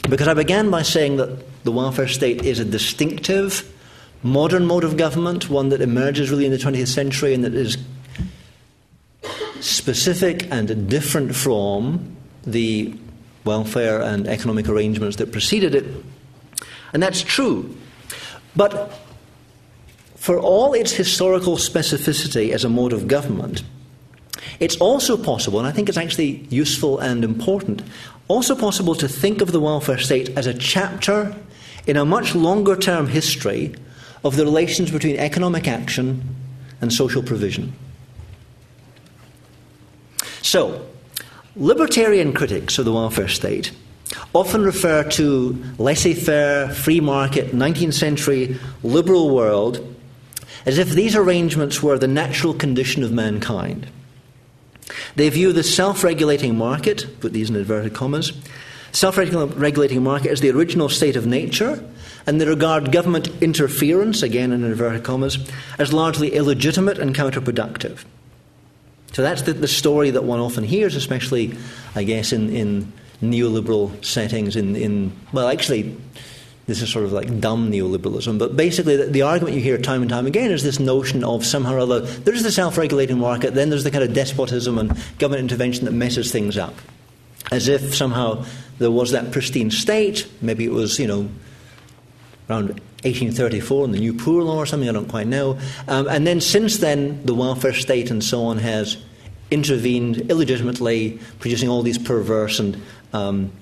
[0.08, 3.72] Because I began by saying that the welfare state is a distinctive,
[4.22, 7.78] modern mode of government, one that emerges really in the 20th century and that is
[9.64, 12.94] specific and different from the
[13.44, 15.84] welfare and economic arrangements that preceded it.
[16.92, 17.76] And that's true.
[18.56, 18.92] But
[20.16, 23.62] for all its historical specificity as a mode of government,
[24.60, 27.82] It's also possible, and I think it's actually useful and important,
[28.28, 31.34] also possible to think of the welfare state as a chapter
[31.86, 33.74] in a much longer term history
[34.22, 36.22] of the relations between economic action
[36.80, 37.72] and social provision.
[40.44, 40.84] So,
[41.56, 43.72] libertarian critics of the welfare state
[44.34, 49.96] often refer to laissez faire, free market, 19th century liberal world
[50.66, 53.88] as if these arrangements were the natural condition of mankind.
[55.16, 58.30] They view the self regulating market, put these in inverted commas,
[58.92, 61.82] self regulating market as the original state of nature,
[62.26, 65.38] and they regard government interference, again in inverted commas,
[65.78, 68.04] as largely illegitimate and counterproductive.
[69.14, 71.56] So that's the, the story that one often hears, especially,
[71.94, 72.92] I guess, in, in
[73.22, 75.96] neoliberal settings, in, in, well, actually,
[76.66, 80.00] this is sort of like dumb neoliberalism, but basically the, the, argument you hear time
[80.02, 83.54] and time again is this notion of somehow or other there's the self regulating market,
[83.54, 86.74] then there's the kind of despotism and government intervention that messes things up.
[87.52, 88.44] As if somehow
[88.78, 91.28] there was that pristine state, maybe it was, you know,
[92.48, 92.68] around
[93.04, 95.58] 1834 in the New Poor Law or something, I don't quite know.
[95.88, 98.96] Um, and then since then, the welfare state and so on has
[99.50, 102.80] intervened illegitimately, producing all these perverse and
[103.12, 103.52] um,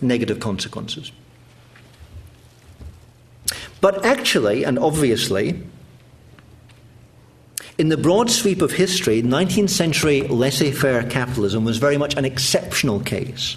[0.00, 1.12] negative consequences.
[3.80, 5.60] But actually, and obviously,
[7.76, 12.24] in the broad sweep of history, 19th century laissez faire capitalism was very much an
[12.24, 13.56] exceptional case.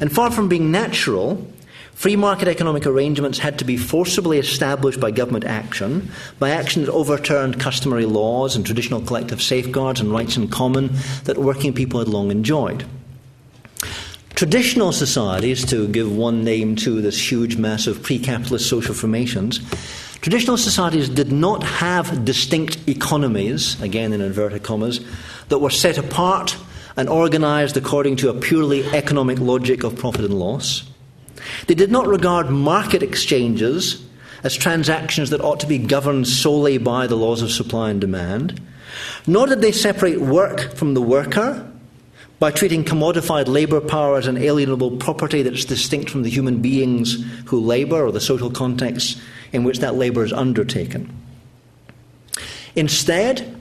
[0.00, 1.51] And far from being natural,
[1.94, 6.92] free market economic arrangements had to be forcibly established by government action, by action that
[6.92, 10.90] overturned customary laws and traditional collective safeguards and rights in common
[11.24, 12.84] that working people had long enjoyed.
[14.34, 19.60] Traditional societies, to give one name to this huge mass of pre capitalist social formations,
[20.20, 25.00] traditional societies did not have distinct economies, again in inverted commas,
[25.48, 26.56] that were set apart
[26.96, 30.84] and organized according to a purely economic logic of profit and loss.
[31.66, 34.04] They did not regard market exchanges
[34.42, 38.60] as transactions that ought to be governed solely by the laws of supply and demand,
[39.26, 41.68] nor did they separate work from the worker
[42.38, 47.24] by treating commodified labour power as an alienable property that's distinct from the human beings
[47.46, 49.20] who labour or the social context
[49.52, 51.16] in which that labour is undertaken.
[52.74, 53.56] Instead,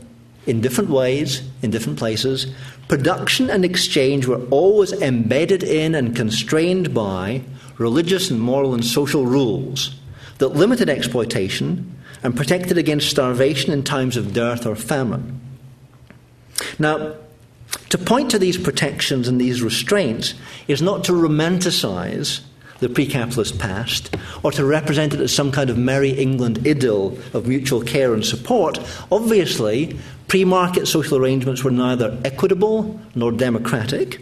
[0.48, 2.52] in different ways, in different places,
[2.88, 7.44] production and exchange were always embedded in and constrained by
[7.82, 9.96] religious and moral and social rules
[10.38, 15.40] that limited exploitation and protected against starvation in times of dearth or famine.
[16.78, 17.16] Now,
[17.90, 20.34] to point to these protections and these restraints
[20.68, 22.42] is not to romanticize
[22.80, 27.18] the pre capitalist past or to represent it as some kind of merry England idyll
[27.34, 28.80] of mutual care and support.
[29.12, 34.22] Obviously, pre market social arrangements were neither equitable nor democratic.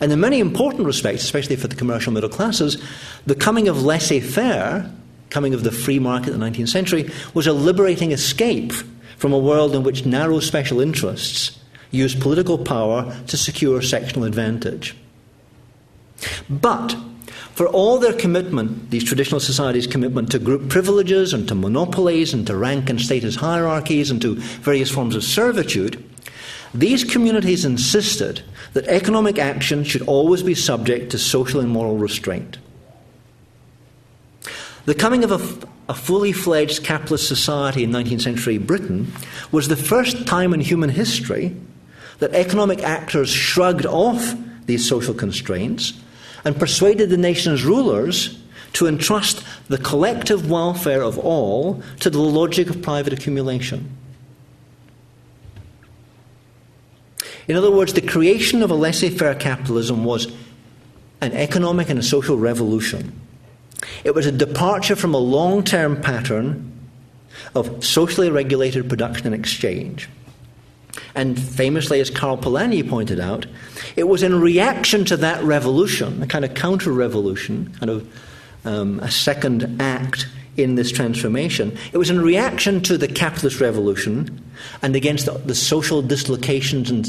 [0.00, 2.82] And in many important respects, especially for the commercial middle classes,
[3.26, 4.90] the coming of laissez faire,
[5.30, 8.72] coming of the free market in the 19th century, was a liberating escape
[9.16, 11.58] from a world in which narrow special interests
[11.90, 14.96] used political power to secure sectional advantage.
[16.50, 16.96] But
[17.54, 22.44] for all their commitment, these traditional societies' commitment to group privileges and to monopolies and
[22.48, 26.02] to rank and status hierarchies and to various forms of servitude,
[26.74, 32.58] these communities insisted that economic action should always be subject to social and moral restraint.
[34.84, 39.12] The coming of a, a fully fledged capitalist society in 19th century Britain
[39.52, 41.56] was the first time in human history
[42.18, 44.34] that economic actors shrugged off
[44.66, 45.94] these social constraints
[46.44, 48.38] and persuaded the nation's rulers
[48.74, 53.96] to entrust the collective welfare of all to the logic of private accumulation.
[57.48, 60.32] In other words, the creation of a laissez faire capitalism was
[61.20, 63.12] an economic and a social revolution.
[64.02, 66.70] It was a departure from a long term pattern
[67.54, 70.08] of socially regulated production and exchange.
[71.14, 73.46] And famously, as Karl Polanyi pointed out,
[73.96, 78.12] it was in reaction to that revolution, a kind of counter revolution, kind of
[78.64, 81.76] um, a second act in this transformation.
[81.92, 84.44] It was in reaction to the capitalist revolution
[84.82, 87.06] and against the, the social dislocations and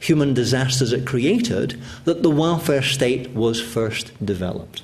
[0.00, 4.82] human disasters it created that the welfare state was first developed.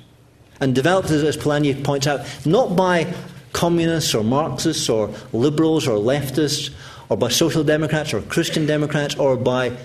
[0.60, 3.12] And developed, as Polanyi points out, not by
[3.52, 6.72] communists or Marxists or liberals or leftists
[7.08, 9.76] or by social democrats or Christian democrats or by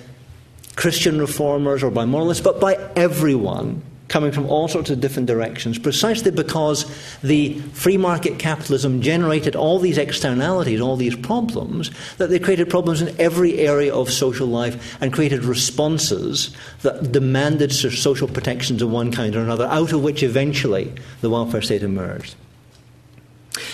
[0.75, 3.81] Christian reformers or by moralists, but by everyone
[4.13, 6.85] coming from all sorts of different directions, precisely because
[7.21, 13.01] the free market capitalism generated all these externalities, all these problems, that they created problems
[13.01, 19.11] in every area of social life and created responses that demanded social protections of one
[19.11, 22.35] kind or another, out of which eventually the welfare state emerged.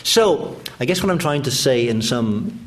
[0.04, 2.58] So, I guess what I'm trying to say in some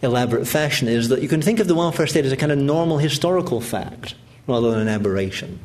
[0.00, 2.56] elaborate fashion is that you can think of the welfare state as a kind of
[2.56, 4.14] normal historical fact
[4.46, 5.58] rather than an aberration.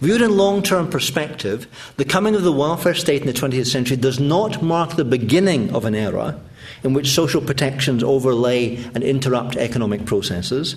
[0.00, 1.66] Viewed in long term perspective,
[1.96, 5.74] the coming of the welfare state in the 20th century does not mark the beginning
[5.74, 6.40] of an era
[6.82, 10.76] in which social protections overlay and interrupt economic processes.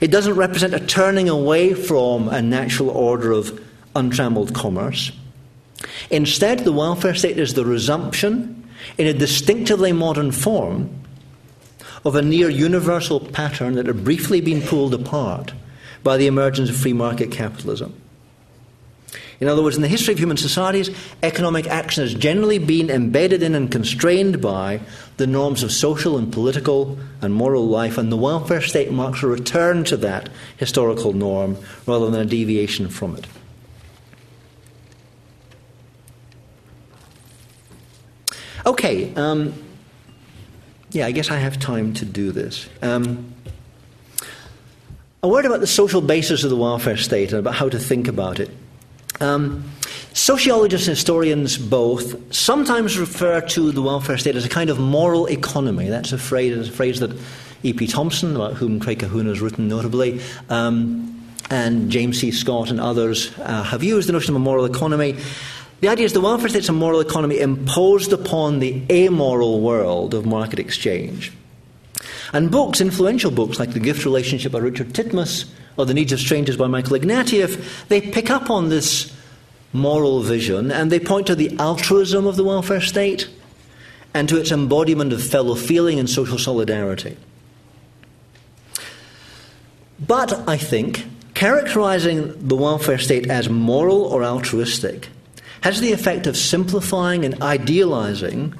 [0.00, 3.62] It doesn't represent a turning away from a natural order of
[3.94, 5.12] untrammeled commerce.
[6.10, 8.68] Instead, the welfare state is the resumption,
[8.98, 10.90] in a distinctively modern form,
[12.04, 15.52] of a near universal pattern that had briefly been pulled apart
[16.02, 17.94] by the emergence of free market capitalism.
[19.40, 20.88] In other words, in the history of human societies,
[21.20, 24.80] economic action has generally been embedded in and constrained by
[25.16, 29.26] the norms of social and political and moral life, and the welfare state marks a
[29.26, 30.28] return to that
[30.58, 33.26] historical norm rather than a deviation from it.
[38.64, 39.54] Okay, um,
[40.92, 42.68] yeah, I guess I have time to do this.
[42.80, 43.34] Um,
[45.24, 48.08] a word about the social basis of the welfare state and about how to think
[48.08, 48.50] about it.
[49.20, 49.70] Um,
[50.14, 55.26] sociologists and historians both sometimes refer to the welfare state as a kind of moral
[55.26, 55.88] economy.
[55.88, 57.16] That's a phrase, a phrase that
[57.62, 57.86] E.P.
[57.86, 62.32] Thompson, about whom Craig Calhoun has written notably, um, and James C.
[62.32, 65.16] Scott and others uh, have used the notion of a moral economy.
[65.82, 70.14] The idea is the welfare state is a moral economy imposed upon the amoral world
[70.14, 71.30] of market exchange.
[72.32, 76.20] And books, influential books like The Gift Relationship by Richard Titmuss or The Needs of
[76.20, 79.14] Strangers by Michael Ignatieff, they pick up on this
[79.72, 83.28] moral vision and they point to the altruism of the welfare state
[84.14, 87.16] and to its embodiment of fellow feeling and social solidarity.
[90.06, 95.08] But I think characterizing the welfare state as moral or altruistic
[95.62, 98.54] has the effect of simplifying and idealizing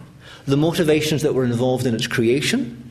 [0.47, 2.82] the motivations that were involved in its creation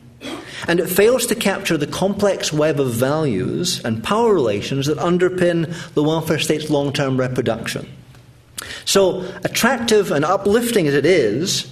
[0.68, 5.66] and it fails to capture the complex web of values and power relations that underpin
[5.94, 7.88] the welfare state's long term reproduction.
[8.84, 11.70] So, attractive and uplifting as it is,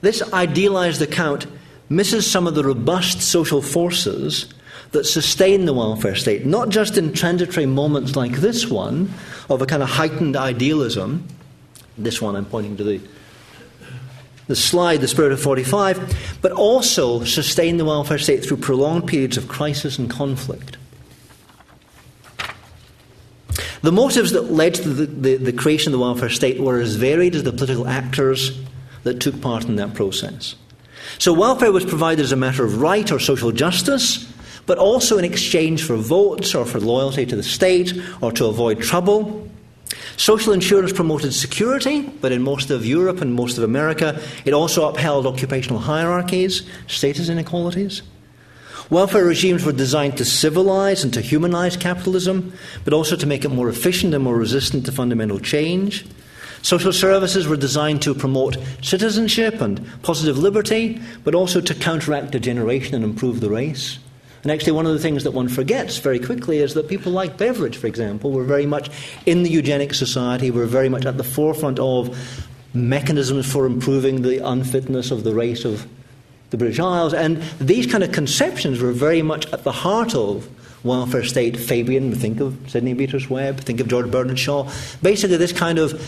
[0.00, 1.46] this idealized account
[1.88, 4.52] misses some of the robust social forces
[4.92, 9.12] that sustain the welfare state, not just in transitory moments like this one
[9.50, 11.26] of a kind of heightened idealism.
[11.98, 13.00] This one I'm pointing to the
[14.48, 19.36] the slide, the spirit of 45, but also sustain the welfare state through prolonged periods
[19.36, 20.76] of crisis and conflict.
[23.82, 26.96] The motives that led to the, the, the, creation of the welfare state were as
[26.96, 28.58] varied as the political actors
[29.04, 30.56] that took part in that process.
[31.18, 34.30] So, welfare was provided as a matter of right or social justice,
[34.66, 38.82] but also in exchange for votes or for loyalty to the state or to avoid
[38.82, 39.48] trouble.
[40.18, 44.88] Social insurance promoted security, but in most of Europe and most of America, it also
[44.88, 48.02] upheld occupational hierarchies, status inequalities.
[48.90, 52.52] Welfare regimes were designed to civilize and to humanize capitalism,
[52.84, 56.04] but also to make it more efficient and more resistant to fundamental change.
[56.62, 62.96] Social services were designed to promote citizenship and positive liberty, but also to counteract degeneration
[62.96, 64.00] and improve the race.
[64.42, 67.36] And actually, one of the things that one forgets very quickly is that people like
[67.36, 68.90] Beveridge, for example, were very much
[69.26, 72.16] in the eugenic society, were very much at the forefront of
[72.72, 75.86] mechanisms for improving the unfitness of the race of
[76.50, 77.14] the British Isles.
[77.14, 80.48] And these kind of conceptions were very much at the heart of
[80.84, 81.56] welfare state.
[81.56, 84.70] Fabian, think of Sidney Beatrice Webb, think of George Bernard Shaw.
[85.02, 86.00] Basically, this kind of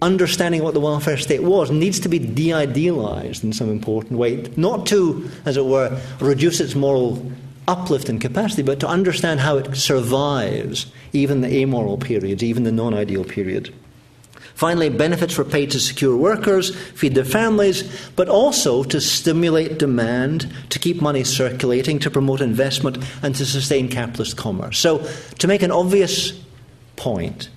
[0.00, 4.46] understanding what the welfare state was needs to be de idealized in some important way,
[4.56, 7.32] not to, as it were, reduce its moral
[7.68, 12.72] uplift in capacity, but to understand how it survives even the amoral periods, even the
[12.72, 13.72] non ideal period.
[14.54, 20.52] Finally, benefits were paid to secure workers, feed their families, but also to stimulate demand,
[20.70, 24.76] to keep money circulating, to promote investment, and to sustain capitalist commerce.
[24.80, 25.08] So,
[25.38, 26.32] to make an obvious
[26.96, 27.50] point,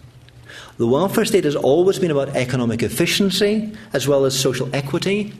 [0.77, 5.33] the welfare state has always been about economic efficiency as well as social equity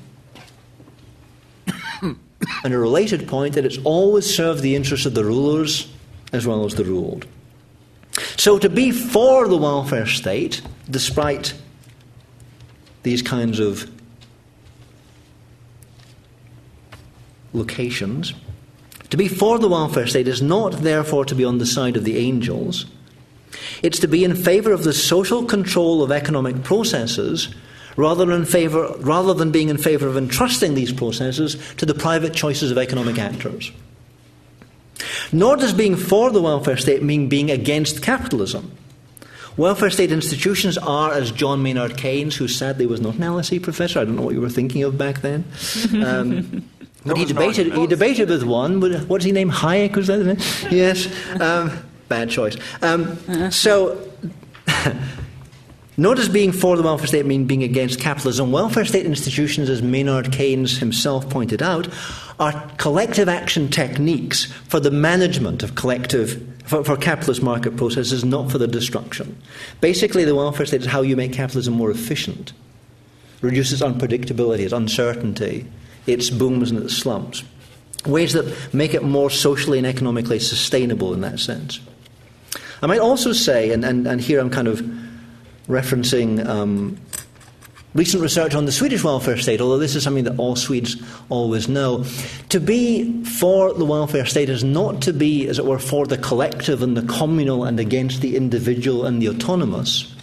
[2.64, 5.92] and a related point that it's always served the interests of the rulers
[6.34, 7.26] as well as the ruled.
[8.38, 11.54] So to be for the welfare state, despite
[13.04, 13.90] these kinds of
[17.54, 18.34] locations,
[19.10, 22.06] to be for the welfare state is not therefore to be on the side of
[22.06, 22.86] the angels.
[23.84, 27.54] It's to be in favor of the social control of economic processes
[27.96, 32.34] rather than, favor, rather than being in favor of entrusting these processes to the private
[32.34, 33.72] choices of economic actors.
[35.32, 38.72] Nor does being for the welfare state mean being against capitalism.
[39.58, 44.00] Welfare state institutions are, as John Maynard Keynes, who sadly was not an LSE professor,
[44.00, 45.46] I don't know what you were thinking of back then.
[46.06, 46.68] Um,
[47.04, 49.50] but he debated, he debated with one, what's he name?
[49.50, 50.68] Hayek, was that?
[50.70, 51.08] Yes.
[51.42, 51.72] Um,
[52.08, 52.56] bad choice.
[52.84, 54.08] Um, so,
[56.02, 58.52] nor does being for the welfare state mean being against capitalism.
[58.52, 61.88] Welfare state institutions, as Maynard Keynes himself pointed out,
[62.40, 68.50] are collective action techniques for the management of collective, for, for capitalist market processes, not
[68.50, 69.40] for the destruction.
[69.80, 72.52] Basically, the welfare state is how you make capitalism more efficient,
[73.42, 75.68] reduces unpredictability, its uncertainty,
[76.08, 77.44] its booms and its slumps.
[78.08, 81.80] Ways that make it more socially and economically sustainable in that sense.
[82.82, 84.82] I might also say, and, and, and here I'm kind of
[85.72, 87.00] referencing um,
[87.94, 91.68] recent research on the Swedish welfare state, although this is something that all Swedes always
[91.68, 92.06] know.
[92.50, 96.18] To be for the welfare state is not to be, as it were, for the
[96.18, 100.14] collective and the communal and against the individual and the autonomous.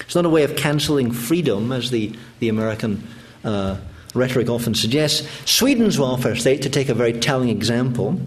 [0.00, 3.06] It's not a way of cancelling freedom, as the, the American
[3.44, 3.78] uh,
[4.14, 5.26] rhetoric often suggests.
[5.50, 8.20] Sweden's welfare state, to take a very telling example,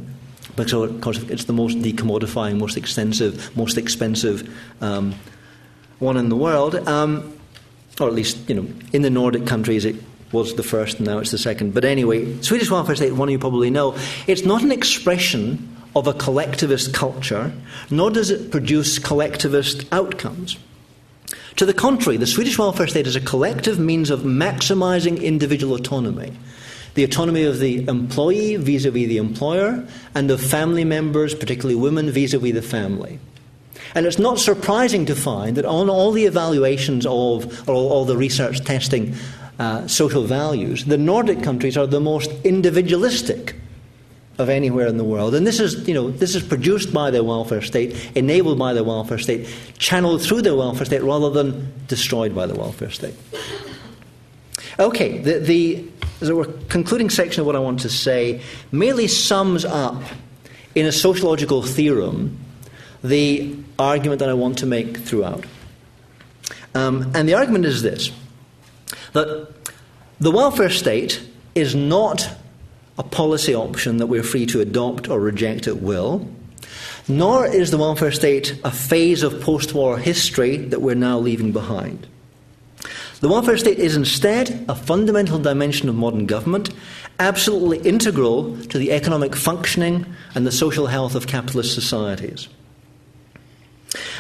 [0.56, 4.50] because it's the most decommodifying, most extensive, most expensive
[4.82, 5.14] um,
[6.00, 7.38] one in the world, um,
[8.00, 9.96] or at least you know in the Nordic countries it
[10.32, 11.74] was the first, and now it's the second.
[11.74, 13.96] But anyway, Swedish welfare state, one of you probably know,
[14.28, 17.52] it's not an expression of a collectivist culture,
[17.90, 20.58] nor does it produce collectivist outcomes.
[21.56, 26.32] To the contrary, the Swedish welfare state is a collective means of maximizing individual autonomy.
[26.94, 31.76] The autonomy of the employee vis a vis the employer, and of family members, particularly
[31.76, 33.20] women, vis a vis the family.
[33.96, 38.18] And it's not surprising to find that on all the evaluations of, or all, the
[38.18, 39.16] research testing
[39.60, 43.56] uh, social values, the Nordic countries are the most individualistic
[44.38, 45.34] of anywhere in the world.
[45.34, 48.84] And this is, you know, this is produced by the welfare state, enabled by the
[48.84, 49.48] welfare state,
[49.80, 53.16] channeled through the welfare state rather than destroyed by the welfare state.
[54.80, 55.90] Okay, the, the
[56.22, 60.04] as it were, concluding section of what I want to say merely sums up
[60.76, 62.38] in a sociological theorem
[63.04, 65.46] the argument that I want to make throughout.
[66.76, 68.12] Um, and the argument is this
[69.14, 69.48] that
[70.20, 71.22] the welfare state
[71.56, 72.30] is not
[72.98, 76.28] a policy option that we're free to adopt or reject at will,
[77.08, 81.52] nor is the welfare state a phase of post war history that we're now leaving
[81.52, 82.08] behind.
[83.20, 86.70] The welfare state is instead a fundamental dimension of modern government,
[87.20, 92.48] absolutely integral to the economic functioning and the social health of capitalist societies.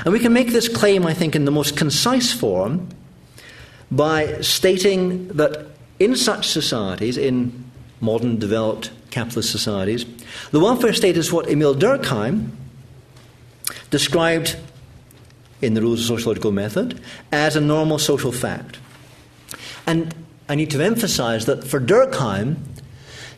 [0.05, 2.89] And we can make this claim, I think, in the most concise form
[3.91, 5.67] by stating that
[5.99, 7.65] in such societies, in
[7.99, 10.05] modern developed capitalist societies.
[10.51, 12.51] The welfare state is what Émile Durkheim
[13.89, 14.57] described
[15.61, 17.01] in the rules of sociological method
[17.31, 18.77] as a normal social fact.
[19.87, 20.13] And
[20.49, 22.57] I need to emphasize that for Durkheim,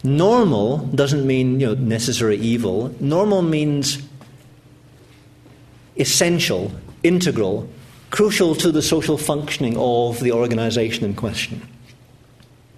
[0.03, 2.93] normal doesn't mean you know, necessary evil.
[2.99, 4.01] Normal means
[5.99, 6.71] essential,
[7.03, 7.69] integral,
[8.09, 11.67] crucial to the social functioning of the organization in question.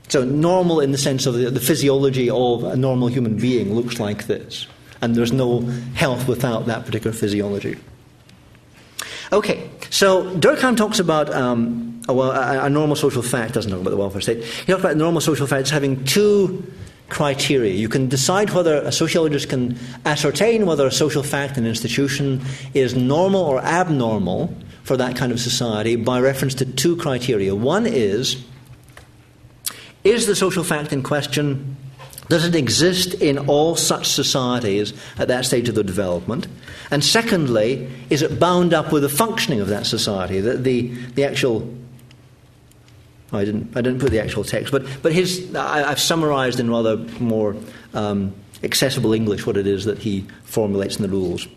[0.09, 3.99] So, normal in the sense of the, the physiology of a normal human being looks
[3.99, 4.67] like this,
[5.01, 5.61] and there's no
[5.95, 7.77] health without that particular physiology.
[9.31, 13.97] Okay, so Durkheim talks about um, a, a, normal social fact, doesn't talk about the
[13.97, 14.43] welfare state.
[14.43, 16.69] He talks about normal social facts having two
[17.11, 17.73] criteria.
[17.73, 22.41] You can decide whether a sociologist can ascertain whether a social fact, an institution,
[22.73, 27.53] is normal or abnormal for that kind of society by reference to two criteria.
[27.53, 28.43] One is
[30.03, 31.77] is the social fact in question,
[32.27, 36.47] does it exist in all such societies at that stage of the development?
[36.89, 40.39] And secondly, is it bound up with the functioning of that society?
[40.39, 41.71] The, the, the actual
[43.33, 46.69] I didn't, I didn't put the actual text, but, but his, I, have summarized in
[46.69, 47.55] rather more
[47.93, 51.47] um, accessible English what it is that he formulates in the rules.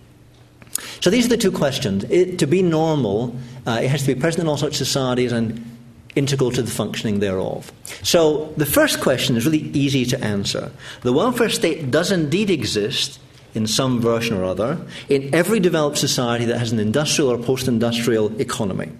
[1.01, 2.05] So these are the two questions.
[2.05, 5.71] It, to be normal, uh, it has to be present in all such societies and
[6.15, 7.73] integral to the functioning thereof.
[8.03, 10.71] So the first question is really easy to answer.
[11.03, 13.19] The welfare state does indeed exist
[13.55, 14.79] in some version or other
[15.09, 18.91] in every developed society that has an industrial or post industrial economy.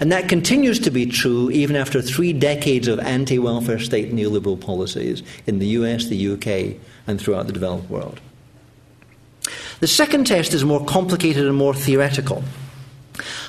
[0.00, 4.60] And that continues to be true even after three decades of anti welfare state neoliberal
[4.60, 6.76] policies in the US, the UK,
[7.06, 8.20] and throughout the developed world.
[9.80, 12.44] The second test is more complicated and more theoretical.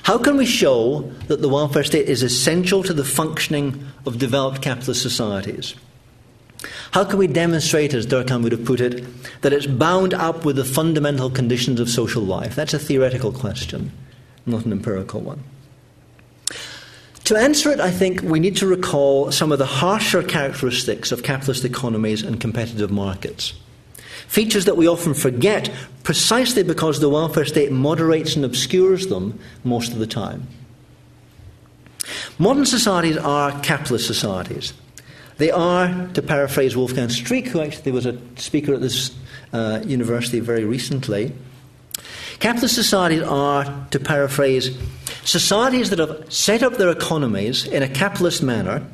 [0.04, 4.62] How can we show that the welfare state is essential to the functioning of developed
[4.62, 5.76] capitalist societies?
[6.91, 9.03] How can we demonstrate, as Durkheim would have put it,
[9.41, 12.55] that it's bound up with the fundamental conditions of social life?
[12.55, 13.91] That's a theoretical question,
[14.45, 15.43] not an empirical one.
[17.26, 21.24] To answer it, I think we need to recall some of the harsher characteristics of
[21.24, 23.53] capitalist economies and competitive markets.
[24.28, 25.72] Features that we often forget
[26.03, 30.47] precisely because the welfare state moderates and obscures them most of the time.
[32.38, 34.74] Modern societies are capitalist societies.
[35.38, 39.15] They are, to paraphrase Wolfgang Streeck, who actually was a speaker at this
[39.51, 41.34] uh, university very recently,
[42.39, 44.77] capitalist societies are, to paraphrase,
[45.23, 48.86] societies that have set up their economies in a capitalist manner,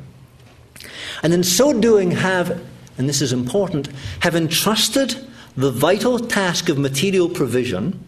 [1.22, 2.62] and in so doing have,
[2.96, 3.88] and this is important,
[4.20, 5.16] have entrusted
[5.56, 8.02] the vital task of material provision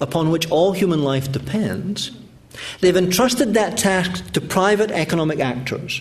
[0.00, 2.10] upon which all human life depends.
[2.80, 6.00] They've entrusted that task to private economic actors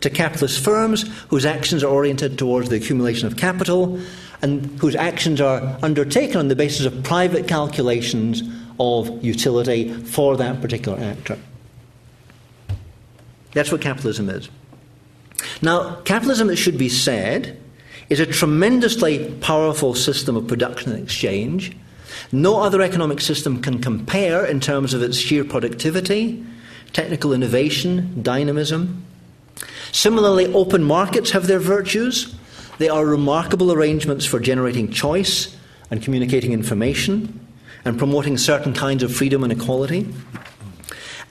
[0.00, 4.00] to capitalist firms whose actions are oriented towards the accumulation of capital
[4.42, 8.42] and whose actions are undertaken on the basis of private calculations
[8.78, 11.36] of utility for that particular actor.
[13.52, 14.48] That's what capitalism is.
[15.62, 17.58] Now, capitalism, it should be said,
[18.08, 21.76] is a tremendously powerful system of production and exchange.
[22.32, 26.44] No other economic system can compare in terms of its sheer productivity,
[26.92, 29.04] technical innovation, dynamism.
[29.92, 32.34] Similarly, open markets have their virtues.
[32.78, 35.56] They are remarkable arrangements for generating choice
[35.90, 37.46] and communicating information
[37.84, 40.12] and promoting certain kinds of freedom and equality.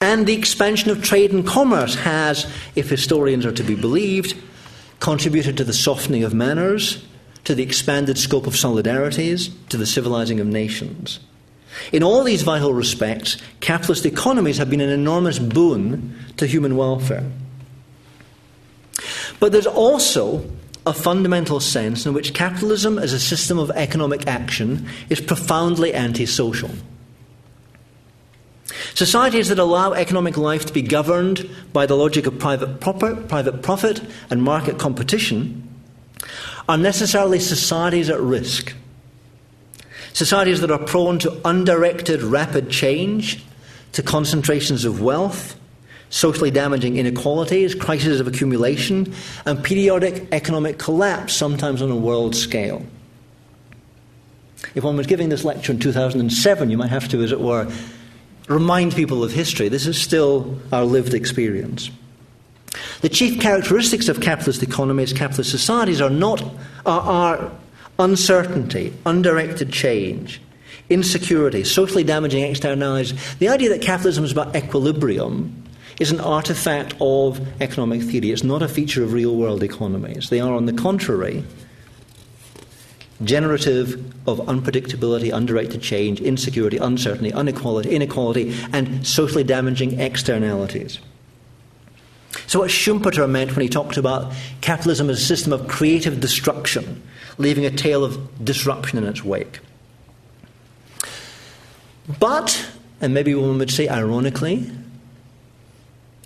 [0.01, 4.35] And the expansion of trade and commerce has, if historians are to be believed,
[4.99, 7.03] contributed to the softening of manners,
[7.45, 11.19] to the expanded scope of solidarities, to the civilizing of nations.
[11.91, 17.23] In all these vital respects, capitalist economies have been an enormous boon to human welfare.
[19.39, 20.43] But there's also
[20.85, 26.71] a fundamental sense in which capitalism as a system of economic action is profoundly antisocial.
[28.93, 33.61] Societies that allow economic life to be governed by the logic of private, proper, private
[33.61, 35.67] profit and market competition
[36.67, 38.73] are necessarily societies at risk.
[40.13, 43.43] Societies that are prone to undirected rapid change,
[43.91, 45.55] to concentrations of wealth,
[46.09, 49.13] socially damaging inequalities, crises of accumulation,
[49.45, 52.85] and periodic economic collapse, sometimes on a world scale.
[54.75, 57.71] If one was giving this lecture in 2007, you might have to, as it were,
[58.47, 59.69] remind people of history.
[59.69, 61.89] This is still our lived experience.
[63.01, 66.43] The chief characteristics of capitalist economies, capitalist societies, are not
[66.85, 67.51] are, are
[67.99, 70.41] uncertainty, undirected change,
[70.89, 73.13] insecurity, socially damaging externalities.
[73.37, 75.66] The idea that capitalism is about equilibrium
[75.99, 78.31] is an artifact of economic theory.
[78.31, 80.29] It's not a feature of real world economies.
[80.29, 81.43] They are, on the contrary,
[83.23, 83.95] generative
[84.27, 90.99] of unpredictability, undirected change, insecurity, uncertainty, inequality, inequality, and socially damaging externalities.
[92.45, 94.31] So, what Schumpeter meant when he talked about
[94.61, 97.01] capitalism as a system of creative destruction,
[97.37, 99.59] leaving a tail of disruption in its wake.
[102.19, 102.69] But,
[103.01, 104.71] and maybe one would say ironically,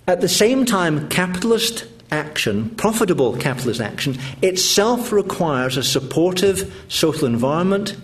[0.06, 7.96] at the same time, capitalist action, profitable capitalist action, itself requires a supportive social environment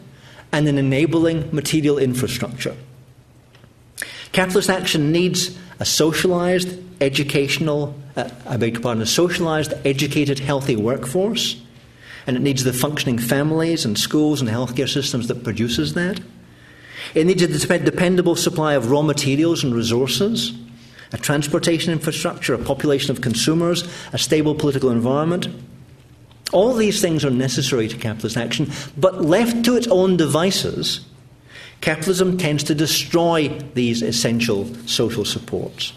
[0.52, 2.74] and an enabling material infrastructure.
[4.32, 10.76] Capitalist action needs a socialized, educational, uh, I beg your pardon, a socialized, educated, healthy
[10.76, 11.60] workforce,
[12.26, 16.20] and it needs the functioning families and schools and healthcare systems that produces that.
[17.14, 20.52] It needs a dependable supply of raw materials and resources
[21.12, 25.48] a transportation infrastructure, a population of consumers, a stable political environment.
[26.52, 31.00] All these things are necessary to capitalist action, but left to its own devices,
[31.80, 35.92] capitalism tends to destroy these essential social supports.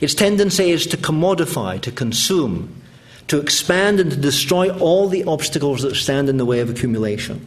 [0.00, 2.82] Its tendency is to commodify, to consume,
[3.28, 7.46] to expand and to destroy all the obstacles that stand in the way of accumulation.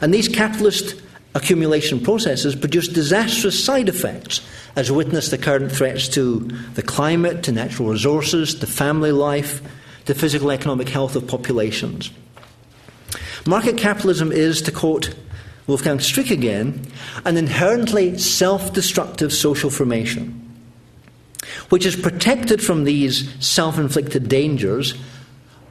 [0.00, 0.94] And these capitalist
[1.34, 4.40] accumulation processes produce disastrous side effects
[4.76, 6.40] as witness the current threats to
[6.74, 9.60] the climate, to natural resources, to family life,
[10.06, 12.10] to physical economic health of populations.
[13.46, 15.14] Market capitalism is, to quote
[15.66, 16.86] Wolfgang Streeck again,
[17.24, 20.40] an inherently self destructive social formation,
[21.68, 24.94] which is protected from these self inflicted dangers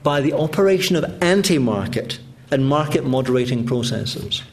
[0.03, 2.19] by the operation of anti market
[2.51, 4.43] and market moderating processes.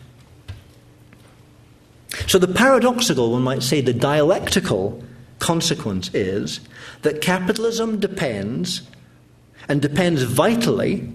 [2.26, 5.02] So the paradoxical, one might say, the dialectical
[5.38, 6.60] consequence is
[7.02, 8.82] that capitalism depends,
[9.68, 11.08] and depends vitally,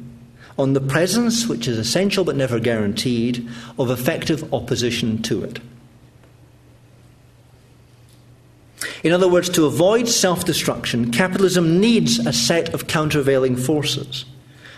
[0.58, 5.60] on the presence, which is essential but never guaranteed, of effective opposition to it.
[9.04, 14.26] In other words, to avoid self destruction, capitalism needs a set of countervailing forces.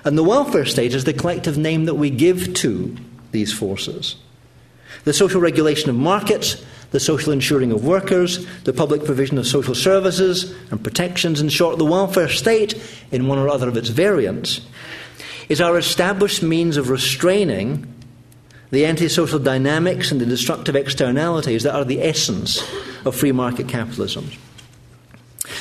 [0.04, 2.96] And the welfare state is the collective name that we give to
[3.32, 4.16] these forces.
[5.08, 9.74] The social regulation of markets, the social insuring of workers, the public provision of social
[9.74, 12.74] services and protections, in short, the welfare state,
[13.10, 14.60] in one or other of its variants,
[15.48, 17.88] is our established means of restraining
[18.72, 22.62] the antisocial dynamics and the destructive externalities that are the essence
[23.06, 24.30] of free market capitalism.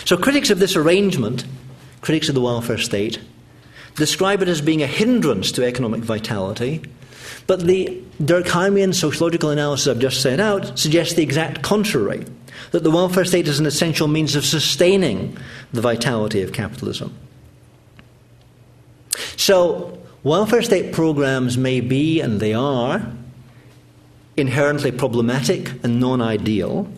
[0.04, 1.44] So, critics of this arrangement,
[2.00, 3.20] critics of the welfare state,
[3.94, 6.82] describe it as being a hindrance to economic vitality,
[7.46, 12.24] but the Durkheimian sociological analysis I've just set out suggests the exact contrary
[12.72, 15.36] that the welfare state is an essential means of sustaining
[15.72, 17.16] the vitality of capitalism.
[19.36, 23.06] So, welfare state programs may be, and they are,
[24.36, 26.88] inherently problematic and non ideal,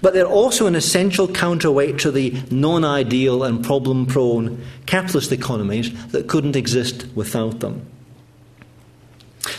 [0.00, 6.06] but they're also an essential counterweight to the non ideal and problem prone capitalist economies
[6.08, 7.86] that couldn't exist without them.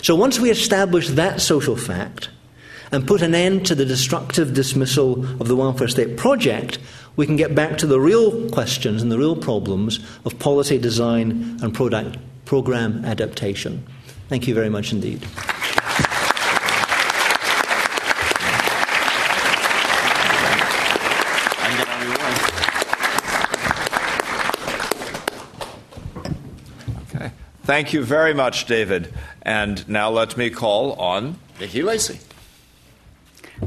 [0.02, 2.30] So once we establish that social fact
[2.92, 6.80] and put an end to the destructive dismissal of the welfare state project,
[7.16, 11.60] we can get back to the real questions and the real problems of policy design
[11.62, 13.86] and product, program adaptation.
[14.30, 15.26] Thank you very much indeed.
[27.14, 27.32] Okay.
[27.72, 29.13] Thank you very much, David.
[29.43, 32.19] And now let me call on Nikki Lacey.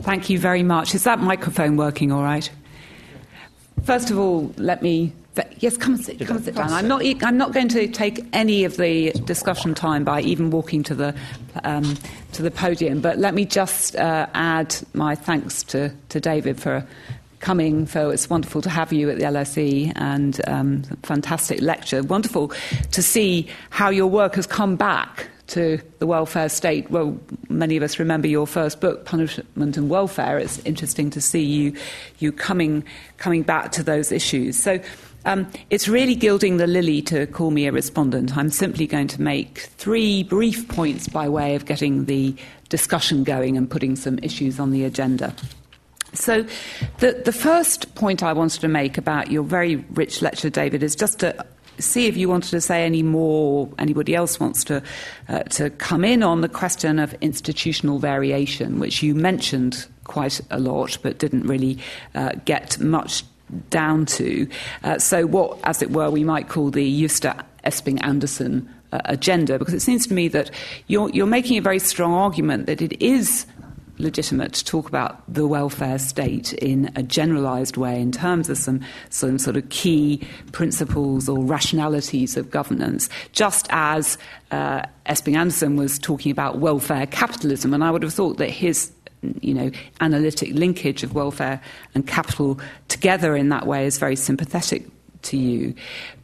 [0.00, 0.94] Thank you very much.
[0.94, 2.50] Is that microphone working all right?
[3.84, 5.14] First of all, let me.
[5.56, 6.20] Yes, come and sit.
[6.20, 6.70] Come sit down.
[6.70, 7.02] I'm not.
[7.22, 11.14] I'm not going to take any of the discussion time by even walking to the
[11.64, 11.96] um,
[12.32, 13.00] to the podium.
[13.00, 16.86] But let me just uh, add my thanks to, to David for
[17.44, 17.86] coming.
[17.86, 22.02] So it's wonderful to have you at the LSE and um, fantastic lecture.
[22.02, 22.52] Wonderful
[22.92, 26.90] to see how your work has come back to the welfare state.
[26.90, 27.20] Well,
[27.50, 30.38] many of us remember your first book, Punishment and Welfare.
[30.38, 31.76] It's interesting to see you,
[32.18, 32.82] you coming,
[33.18, 34.56] coming back to those issues.
[34.56, 34.80] So
[35.26, 38.38] um, it's really gilding the lily to call me a respondent.
[38.38, 42.34] I'm simply going to make three brief points by way of getting the
[42.70, 45.34] discussion going and putting some issues on the agenda.
[46.14, 46.46] So,
[46.98, 50.94] the, the first point I wanted to make about your very rich lecture, David, is
[50.96, 51.44] just to
[51.78, 54.82] see if you wanted to say any more, anybody else wants to,
[55.28, 60.60] uh, to come in on the question of institutional variation, which you mentioned quite a
[60.60, 61.78] lot but didn't really
[62.14, 63.24] uh, get much
[63.70, 64.48] down to.
[64.82, 67.34] Uh, so, what, as it were, we might call the Juster
[67.64, 70.50] Esping Andersen uh, agenda, because it seems to me that
[70.86, 73.46] you're, you're making a very strong argument that it is
[73.98, 78.80] legitimate to talk about the welfare state in a generalized way in terms of some,
[79.10, 84.18] some sort of key principles or rationalities of governance, just as
[84.50, 87.72] uh, Esping Andersen was talking about welfare capitalism.
[87.74, 88.92] And I would have thought that his
[89.40, 89.70] you know,
[90.00, 91.60] analytic linkage of welfare
[91.94, 94.84] and capital together in that way is very sympathetic
[95.24, 95.74] to you.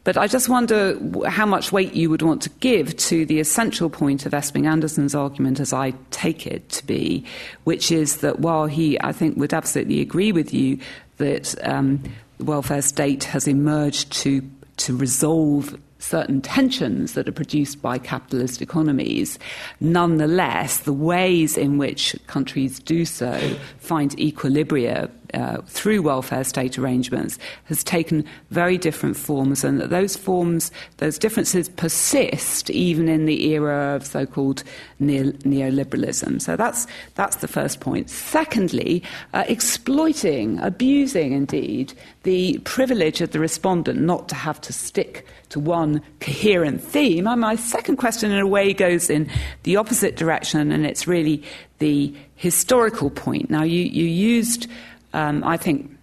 [0.03, 0.97] But I just wonder
[1.27, 5.13] how much weight you would want to give to the essential point of Esping Andersen's
[5.13, 7.23] argument, as I take it to be,
[7.65, 10.79] which is that while he, I think, would absolutely agree with you
[11.17, 12.01] that um,
[12.37, 14.41] the welfare state has emerged to,
[14.77, 19.37] to resolve certain tensions that are produced by capitalist economies.
[19.79, 27.39] Nonetheless, the ways in which countries do so find equilibria uh, through welfare state arrangements
[27.65, 33.49] has taken very different forms, and that those forms, those differences persist even in the
[33.49, 34.63] era of so called
[35.01, 36.41] neoliberalism.
[36.41, 38.09] So that's, that's the first point.
[38.09, 39.03] Secondly,
[39.33, 45.59] uh, exploiting, abusing indeed, the privilege of the respondent not to have to stick to
[45.59, 47.27] one coherent theme.
[47.27, 49.29] And my second question, in a way, goes in
[49.63, 51.43] the opposite direction, and it's really
[51.79, 53.49] the historical point.
[53.49, 54.67] Now, you, you used
[55.13, 55.97] um, I think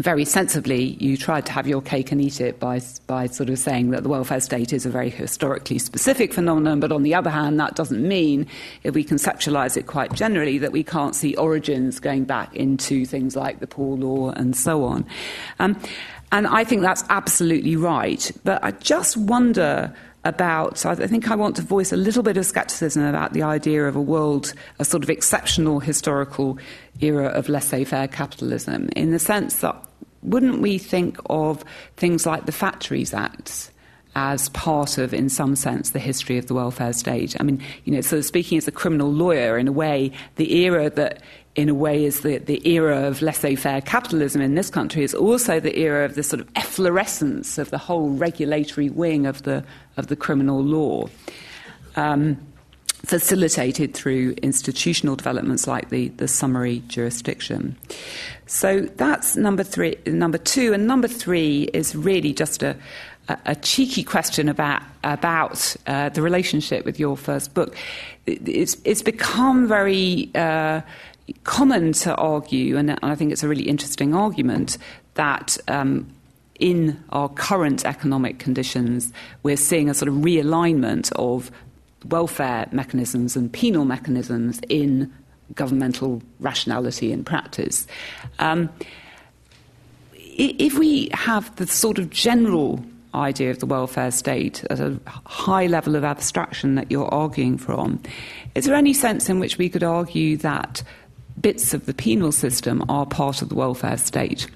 [0.00, 3.58] very sensibly, you tried to have your cake and eat it by, by sort of
[3.58, 7.28] saying that the welfare state is a very historically specific phenomenon, but on the other
[7.28, 8.46] hand, that doesn't mean,
[8.82, 13.36] if we conceptualize it quite generally, that we can't see origins going back into things
[13.36, 15.04] like the poor law and so on.
[15.58, 15.78] Um,
[16.32, 18.30] and I think that's absolutely right.
[18.42, 19.94] But I just wonder
[20.24, 23.86] about, I think I want to voice a little bit of skepticism about the idea
[23.86, 26.58] of a world, a sort of exceptional historical
[27.00, 29.76] era of laissez faire capitalism, in the sense that
[30.22, 31.64] wouldn't we think of
[31.96, 33.70] things like the Factories Acts?
[34.16, 37.36] as part of, in some sense, the history of the welfare state.
[37.38, 40.90] I mean, you know, so speaking as a criminal lawyer, in a way, the era
[40.90, 41.22] that
[41.56, 45.14] in a way, is the, the era of laissez faire capitalism in this country, is
[45.14, 49.64] also the era of the sort of efflorescence of the whole regulatory wing of the,
[49.96, 51.08] of the criminal law.
[51.96, 52.38] Um,
[53.04, 57.76] facilitated through institutional developments like the, the summary jurisdiction.
[58.46, 62.76] So that's number three, number two, and number three is really just a,
[63.28, 67.74] a, a cheeky question about about uh, the relationship with your first book.
[68.26, 70.82] It's, it's become very uh,
[71.44, 74.78] common to argue, and I think it's a really interesting argument,
[75.14, 76.06] that um,
[76.58, 79.12] in our current economic conditions,
[79.42, 81.50] we're seeing a sort of realignment of
[82.06, 85.12] welfare mechanisms and penal mechanisms in
[85.54, 87.86] governmental rationality and practice.
[88.38, 88.70] Um,
[90.14, 92.82] if we have the sort of general
[93.14, 98.00] idea of the welfare state at a high level of abstraction that you're arguing from,
[98.54, 100.82] is there any sense in which we could argue that
[101.40, 104.46] bits of the penal system are part of the welfare state.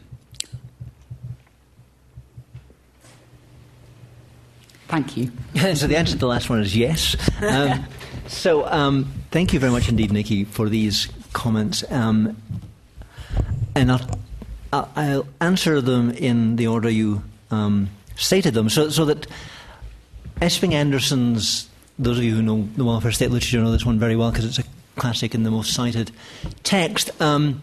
[4.89, 5.33] Thank you.
[5.75, 7.17] so the answer to the last one is yes.
[7.43, 7.85] Um,
[8.29, 11.85] so um, thank you very much indeed, Nikki, for these comments.
[11.91, 12.37] Um,
[13.75, 14.19] and I'll,
[14.73, 19.27] I'll, answer them in the order you um, stated them, so, so that
[20.41, 21.69] Esping Andersen's,
[21.99, 24.45] those of you who know the welfare state literature know this one very well because
[24.45, 24.65] it's a
[24.97, 26.11] classic and the most cited
[26.63, 27.11] text.
[27.21, 27.61] Um,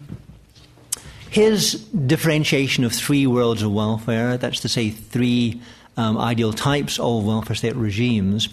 [1.29, 5.61] his differentiation of three worlds of welfare, that's to say, three
[5.95, 8.49] um, ideal types of welfare state regimes,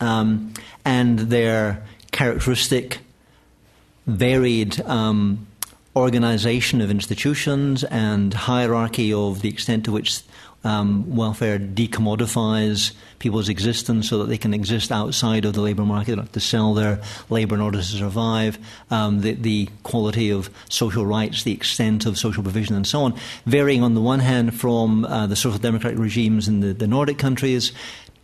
[0.00, 0.54] um,
[0.84, 2.98] and their characteristic
[4.06, 5.46] varied um,
[5.96, 10.20] organization of institutions and hierarchy of the extent to which
[10.64, 16.10] um, welfare decommodifies people's existence so that they can exist outside of the labour market,
[16.10, 17.00] they don't have to sell their
[17.30, 18.58] labour in order to survive,
[18.90, 23.14] um, the, the, quality of social rights, the extent of social provision, and so on,
[23.46, 27.18] varying on the one hand from uh, the social democratic regimes in the, the Nordic
[27.18, 27.72] countries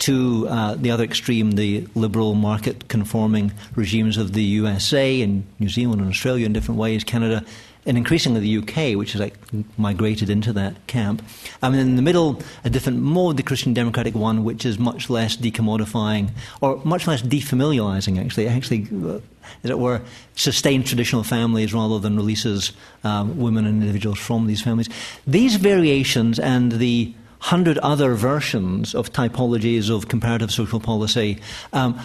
[0.00, 5.68] to uh, the other extreme, the liberal market conforming regimes of the USA and New
[5.68, 7.44] Zealand and Australia in different ways, Canada
[7.86, 9.36] and increasingly the UK, which has like
[9.78, 11.22] migrated into that camp.
[11.62, 15.08] I mean, in the middle, a different mode, the Christian democratic one, which is much
[15.08, 18.22] less decommodifying or much less defamiliarizing.
[18.22, 19.20] Actually, actually, uh,
[19.64, 20.02] as it were,
[20.34, 22.72] sustains traditional families rather than releases
[23.04, 24.88] um, women and individuals from these families.
[25.26, 31.40] These variations and the hundred other versions of typologies of comparative social policy
[31.72, 31.98] um,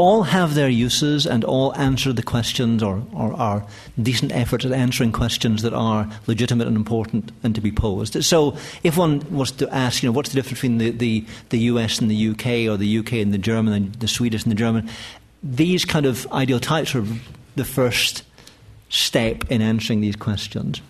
[0.00, 3.66] all have their uses and all answer the questions or, or are
[4.00, 8.24] decent efforts at answering questions that are legitimate and important and to be posed.
[8.24, 11.58] So if one was to ask, you know, what's the difference between the, the, the
[11.58, 14.56] US and the UK or the UK and the German and the Swedish and the
[14.56, 14.88] German,
[15.42, 17.04] these kind of ideal types are
[17.56, 18.22] the first
[18.88, 20.80] step in answering these questions.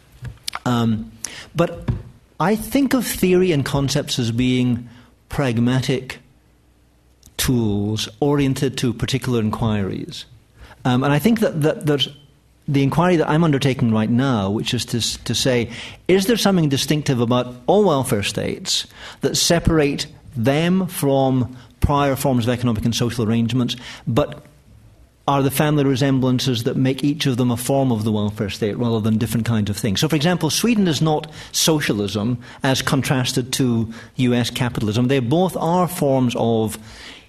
[0.65, 1.11] Um,
[1.57, 1.89] but
[2.39, 4.89] I think of theory and concepts as being
[5.29, 6.21] pragmatic
[7.41, 10.27] tools oriented to particular inquiries.
[10.85, 12.07] Um, and I think that, that, that
[12.69, 15.71] the inquiry that I'm undertaking right now, which is to, to say,
[16.07, 18.87] is there something distinctive about all welfare states
[19.23, 23.75] that separate them from prior forms of economic and social arrangements,
[24.07, 24.45] but
[25.27, 28.77] are the family resemblances that make each of them a form of the welfare state
[28.77, 30.01] rather than different kinds of things.
[30.01, 35.09] So, for example, Sweden is not socialism as contrasted to US capitalism.
[35.09, 36.79] They both are forms of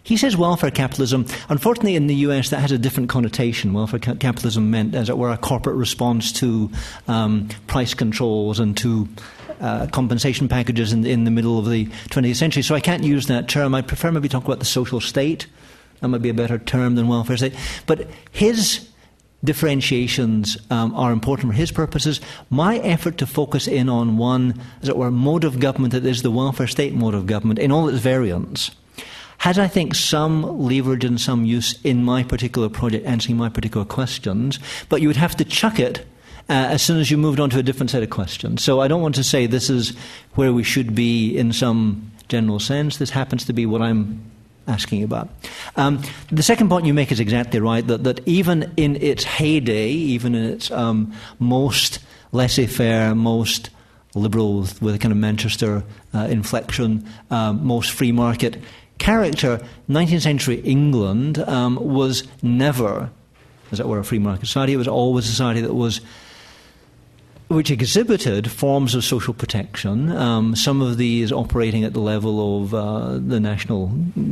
[0.04, 1.26] he says welfare capitalism.
[1.50, 3.74] Unfortunately, in the US, that has a different connotation.
[3.74, 6.72] Welfare ca- capitalism meant, as it were, a corporate response to
[7.08, 9.08] um, price controls and to
[9.60, 12.64] uh, compensation packages in, in the middle of the 20th century.
[12.64, 13.76] So I can't use that term.
[13.76, 15.46] I prefer maybe talk about the social state.
[16.00, 17.54] That might be a better term than welfare state.
[17.86, 18.90] But his
[19.44, 22.22] differentiations um, are important for his purposes.
[22.50, 26.24] My effort to focus in on one, as it were, mode of government that is
[26.24, 28.72] the welfare state mode of government in all its variants
[29.42, 33.84] has, I think, some leverage and some use in my particular project answering my particular
[33.84, 36.06] questions, but you would have to chuck it
[36.48, 38.64] uh, as soon as you moved on to a different set of questions.
[38.64, 39.98] So I don't want to say this is
[40.36, 42.98] where we should be in some general sense.
[42.98, 44.24] This happens to be what I'm
[44.68, 45.28] asking about.
[45.76, 49.90] Um, the second point you make is exactly right that, that even in its heyday,
[49.90, 51.98] even in its um, most
[52.32, 53.72] laissez faire, most
[54.14, 55.84] liberal, with a kind of Manchester
[56.14, 58.58] uh, inflection, uh, most free market,
[59.02, 63.10] character, 19th century England um, was never,
[63.72, 64.74] as it were, a free market society.
[64.74, 66.02] It was always a society that was
[67.52, 72.74] which exhibited forms of social protection, um, some of these operating at the level of
[72.74, 73.88] uh, the national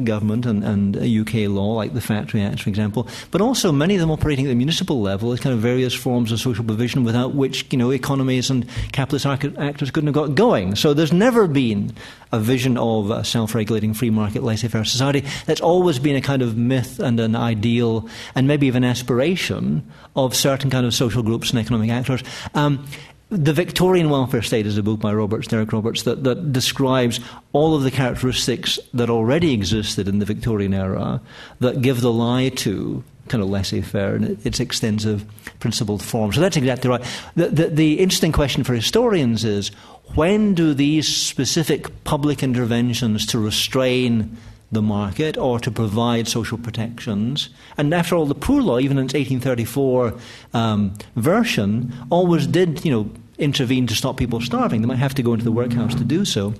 [0.05, 3.99] government and, and, UK law, like the Factory Act, for example, but also many of
[3.99, 7.33] them operating at the municipal level as kind of various forms of social provision without
[7.33, 10.75] which, you know, economies and capitalist actors couldn't have got going.
[10.75, 11.93] So there's never been
[12.31, 15.25] a vision of a self-regulating free market laissez-faire society.
[15.45, 20.35] That's always been a kind of myth and an ideal and maybe even aspiration of
[20.35, 22.23] certain kind of social groups and economic actors.
[22.53, 22.85] Um,
[23.29, 27.19] the Victorian Welfare State is a book by Roberts, Derek Roberts, that, that describes
[27.53, 31.21] all of the characteristics that already existed in the Victorian era
[31.59, 35.23] that give the lie to kind of laissez faire in its extensive
[35.59, 36.33] principled form.
[36.33, 37.03] So that's exactly right.
[37.35, 39.69] The, the, the interesting question for historians is
[40.15, 44.35] when do these specific public interventions to restrain
[44.71, 47.49] the market or to provide social protections.
[47.77, 50.13] And after all, the Poor Law, even in its 1834
[50.53, 54.81] um, version, always did, you know, intervene to stop people starving.
[54.81, 56.53] They might have to go into the workhouse to do so.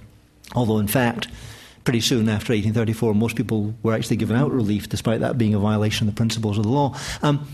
[0.55, 1.27] Although, in fact,
[1.83, 5.59] pretty soon after 1834, most people were actually given out relief, despite that being a
[5.59, 6.95] violation of the principles of the law.
[7.21, 7.47] Um,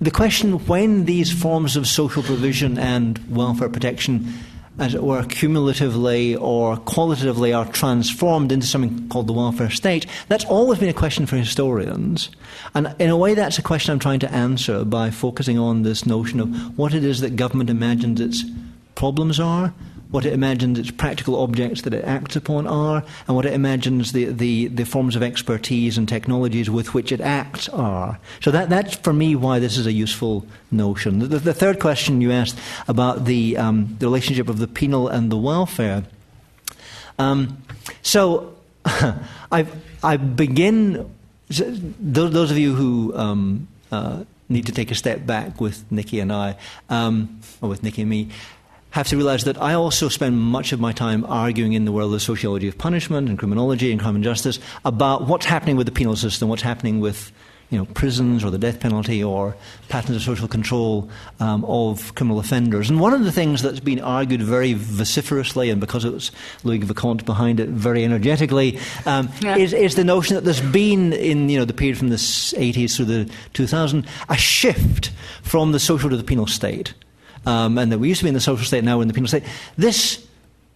[0.00, 4.32] the question when these forms of social provision and welfare protection
[4.78, 10.44] as it were, cumulatively or qualitatively are transformed into something called the welfare state, that's
[10.44, 12.30] always been a question for historians.
[12.74, 16.06] And in a way, that's a question I'm trying to answer by focusing on this
[16.06, 18.44] notion of what it is that government imagines its
[18.94, 19.74] problems are
[20.10, 24.12] what it imagines its practical objects that it acts upon are, and what it imagines
[24.12, 28.18] the, the, the forms of expertise and technologies with which it acts are.
[28.40, 31.18] So that, that's for me why this is a useful notion.
[31.18, 35.30] The, the third question you asked about the, um, the relationship of the penal and
[35.30, 36.04] the welfare.
[37.18, 37.62] Um,
[38.02, 38.54] so
[38.84, 39.66] I,
[40.02, 41.14] I begin,
[41.50, 46.32] those of you who um, uh, need to take a step back with Nikki and
[46.32, 46.56] I,
[46.88, 48.30] um, or with Nikki and me,
[48.90, 52.14] have to realize that I also spend much of my time arguing in the world
[52.14, 55.92] of sociology of punishment and criminology and crime and justice about what's happening with the
[55.92, 57.32] penal system, what's happening with
[57.70, 59.54] you know, prisons or the death penalty or
[59.90, 61.08] patterns of social control
[61.38, 62.88] um, of criminal offenders.
[62.88, 66.30] And one of the things that's been argued very vociferously, and because it was
[66.64, 69.56] Loïc Wacquant behind it very energetically, um, yeah.
[69.56, 72.96] is, is the notion that there's been, in you know, the period from the 80s
[72.96, 75.10] through the 2000s, a shift
[75.42, 76.94] from the social to the penal state
[77.48, 79.14] um, and that we used to be in the social state, now we're in the
[79.14, 79.44] penal state.
[79.78, 80.26] This,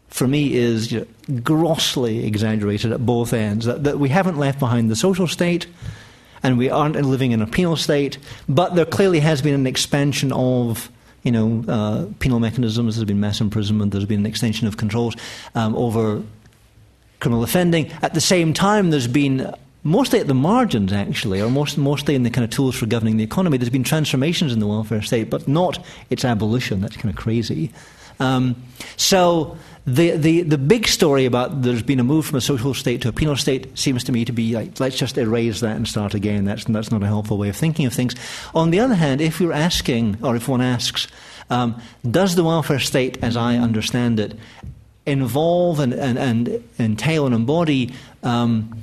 [0.08, 3.66] for me, is you know, grossly exaggerated at both ends.
[3.66, 5.66] That, that we haven't left behind the social state
[6.42, 8.16] and we aren't living in a penal state,
[8.48, 10.90] but there clearly has been an expansion of
[11.22, 12.96] you know, uh, penal mechanisms.
[12.96, 13.92] There's been mass imprisonment.
[13.92, 15.14] There's been an extension of controls
[15.54, 16.22] um, over
[17.20, 17.92] criminal offending.
[18.00, 19.54] At the same time, there's been
[19.84, 23.16] mostly at the margins, actually, or most, mostly in the kind of tools for governing
[23.16, 23.58] the economy.
[23.58, 26.80] There's been transformations in the welfare state, but not its abolition.
[26.80, 27.72] That's kind of crazy.
[28.20, 28.56] Um,
[28.96, 33.02] so the, the, the big story about there's been a move from a social state
[33.02, 35.88] to a penal state seems to me to be like, let's just erase that and
[35.88, 36.44] start again.
[36.44, 38.14] That's, that's not a helpful way of thinking of things.
[38.54, 41.08] On the other hand, if you're asking, or if one asks,
[41.50, 44.38] um, does the welfare state, as I understand it,
[45.04, 48.80] involve and, and, and entail and embody um,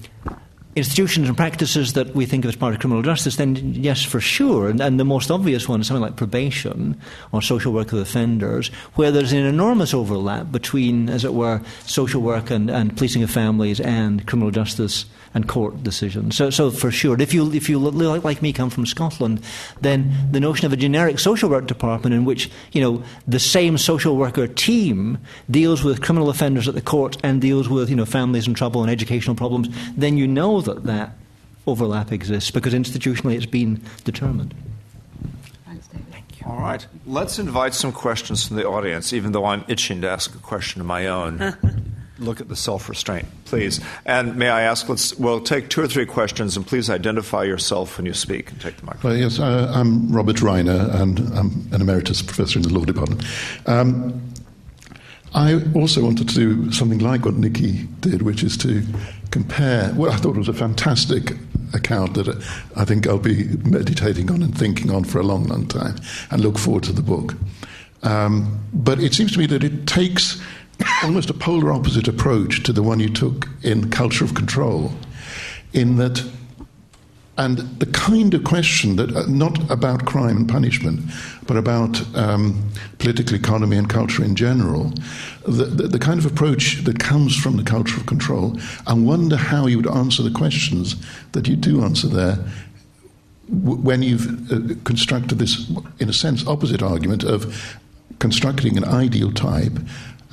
[0.79, 4.19] institutions and practices that we think of as part of criminal justice, then yes, for
[4.19, 4.69] sure.
[4.69, 6.99] And, and, the most obvious one is something like probation
[7.31, 12.21] or social work of offenders, where there's an enormous overlap between, as it were, social
[12.21, 16.35] work and, and policing of families and criminal justice and court decisions.
[16.35, 19.41] So, so for sure, if you, if you like me come from Scotland,
[19.81, 23.77] then the notion of a generic social work department in which you know the same
[23.77, 25.17] social worker team
[25.49, 28.81] deals with criminal offenders at the court and deals with you know families in trouble
[28.81, 31.11] and educational problems, then you know that that
[31.67, 34.53] overlap exists because institutionally it's been determined.
[36.45, 36.85] All right.
[37.05, 40.81] Let's invite some questions from the audience, even though I'm itching to ask a question
[40.81, 41.55] of my own.
[42.19, 43.79] look at the self restraint, please.
[44.05, 47.97] And may I ask, let's, we'll take two or three questions, and please identify yourself
[47.97, 49.11] when you speak and take the microphone.
[49.11, 53.23] Well, yes, uh, I'm Robert Reiner, and I'm an emeritus professor in the law department.
[53.65, 54.21] Um,
[55.33, 58.83] I also wanted to do something like what Nikki did, which is to
[59.31, 61.33] compare what I thought was a fantastic
[61.73, 62.27] account that
[62.75, 65.97] I think I'll be meditating on and thinking on for a long, long time,
[66.31, 67.35] and look forward to the book.
[68.01, 70.41] Um, but it seems to me that it takes
[71.03, 74.91] almost a polar opposite approach to the one you took in Culture of Control,
[75.73, 76.23] in that
[77.39, 80.99] and the kind of question that, uh, not about crime and punishment,
[81.47, 84.91] but about um, political economy and culture in general,
[85.47, 89.37] the, the, the, kind of approach that comes from the culture of control, I wonder
[89.37, 90.97] how you would answer the questions
[91.31, 92.37] that you do answer there
[93.47, 97.79] when you've uh, constructed this, in a sense, opposite argument of
[98.19, 99.79] constructing an ideal type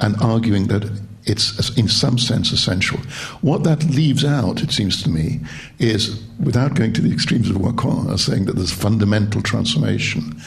[0.01, 0.90] and arguing that
[1.27, 2.98] it's in some sense essential.
[3.40, 5.40] What that leaves out, it seems to me,
[5.78, 10.40] is without going to the extremes of Wacquant, saying that there's fundamental transformation.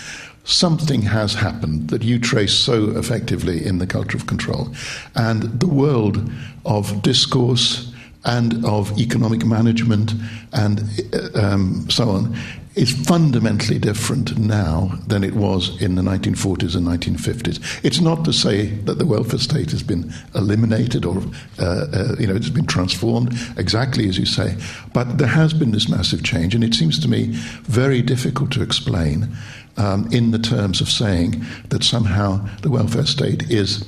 [0.46, 4.74] Something has happened that you trace so effectively in the culture of control.
[5.16, 6.32] And the world
[6.66, 7.94] of discourse
[8.26, 10.14] and of economic management
[10.54, 10.82] and
[11.14, 12.38] uh, um, so on
[12.80, 17.84] is fundamentally different now than it was in the 1940s and 1950s.
[17.84, 21.18] It's not to say that the welfare state has been eliminated or
[21.60, 24.56] uh, uh, you know it's been transformed exactly as you say,
[24.94, 27.28] but there has been this massive change, and it seems to me
[27.64, 29.28] very difficult to explain
[29.76, 33.86] um, in the terms of saying that somehow the welfare state is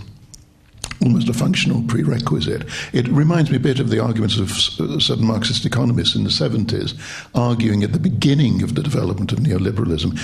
[1.01, 2.63] almost a functional prerequisite.
[2.93, 6.97] It reminds me a bit of the arguments of certain Marxist economists in the 70s,
[7.33, 10.17] arguing at the beginning of the development of neoliberalism,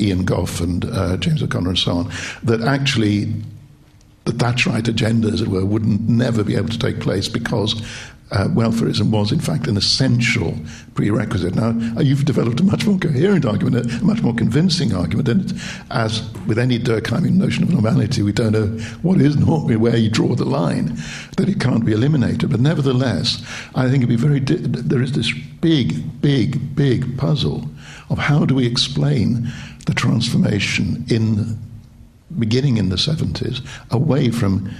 [0.00, 2.12] Ian Gough and uh, James O'Connor and so on,
[2.44, 3.32] that actually
[4.24, 7.82] the Thatcherite agenda, as it were, would never be able to take place because
[8.32, 10.56] uh, welfareism was, in fact, an essential
[10.94, 11.54] prerequisite.
[11.54, 15.60] Now, uh, you've developed a much more coherent argument, a much more convincing argument, and
[15.90, 18.66] as with any Durkheimian notion of normality, we don't know
[19.02, 20.96] what is normal, where you draw the line,
[21.36, 22.50] that it can't be eliminated.
[22.50, 23.42] But nevertheless,
[23.74, 24.40] I think it'd be very.
[24.40, 25.30] Di- there is this
[25.60, 27.68] big, big, big puzzle
[28.08, 29.52] of how do we explain
[29.86, 31.58] the transformation in
[32.38, 33.60] beginning in the 70s
[33.90, 34.70] away from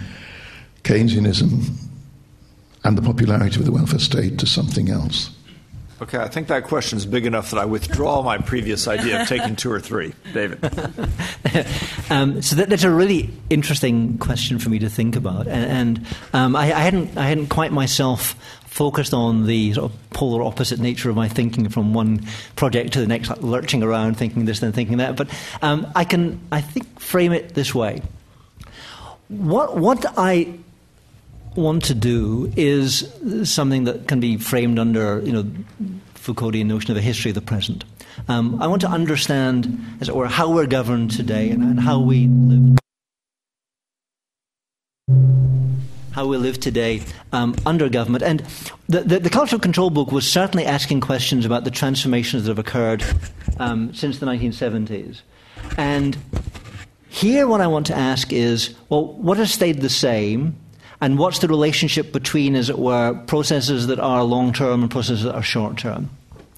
[0.84, 1.91] Keynesianism
[2.84, 5.30] and the popularity of the welfare state to something else?
[6.02, 9.28] Okay, I think that question is big enough that I withdraw my previous idea of
[9.28, 10.12] taking two or three.
[10.32, 10.58] David.
[12.10, 16.06] um, so that, that's a really interesting question for me to think about, and, and
[16.32, 18.34] um, I, I, hadn't I hadn't quite myself
[18.64, 22.26] focused on the sort of polar opposite nature of my thinking from one
[22.56, 25.14] project to the next, like lurching around, thinking this and thinking that.
[25.14, 25.28] But
[25.60, 28.02] um, I can I think frame it this way.
[29.28, 30.58] What what I
[31.54, 33.12] want to do is
[33.44, 35.50] something that can be framed under, you know,
[36.14, 37.84] Foucauldian notion of a history of the present.
[38.28, 42.00] Um, I want to understand, as it were, how we're governed today and, and how
[42.00, 42.78] we live.
[46.12, 47.02] How we live today
[47.32, 48.22] um, under government.
[48.22, 48.40] And
[48.88, 52.58] the, the, the, Cultural Control book was certainly asking questions about the transformations that have
[52.58, 53.02] occurred
[53.58, 55.22] um, since the 1970s.
[55.78, 56.18] And
[57.08, 60.56] here, what I want to ask is well, what has stayed the same?
[61.02, 65.24] And what's the relationship between, as it were, processes that are long term and processes
[65.24, 66.08] that are short term.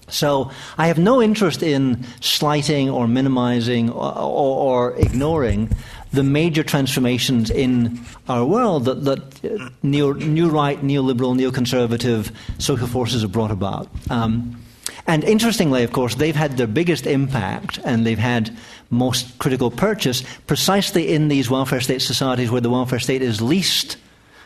[0.07, 5.71] So I have no interest in slighting or minimizing or, or, or ignoring
[6.13, 7.99] the major transformations in
[8.29, 13.89] our world that, that neo, new right, neoliberal, neoconservative social forces have brought about.
[14.11, 14.61] Um,
[15.07, 18.55] and interestingly, of course, they've had their biggest impact and they've had
[18.91, 23.97] most critical purchase precisely in these welfare state societies where the welfare state is least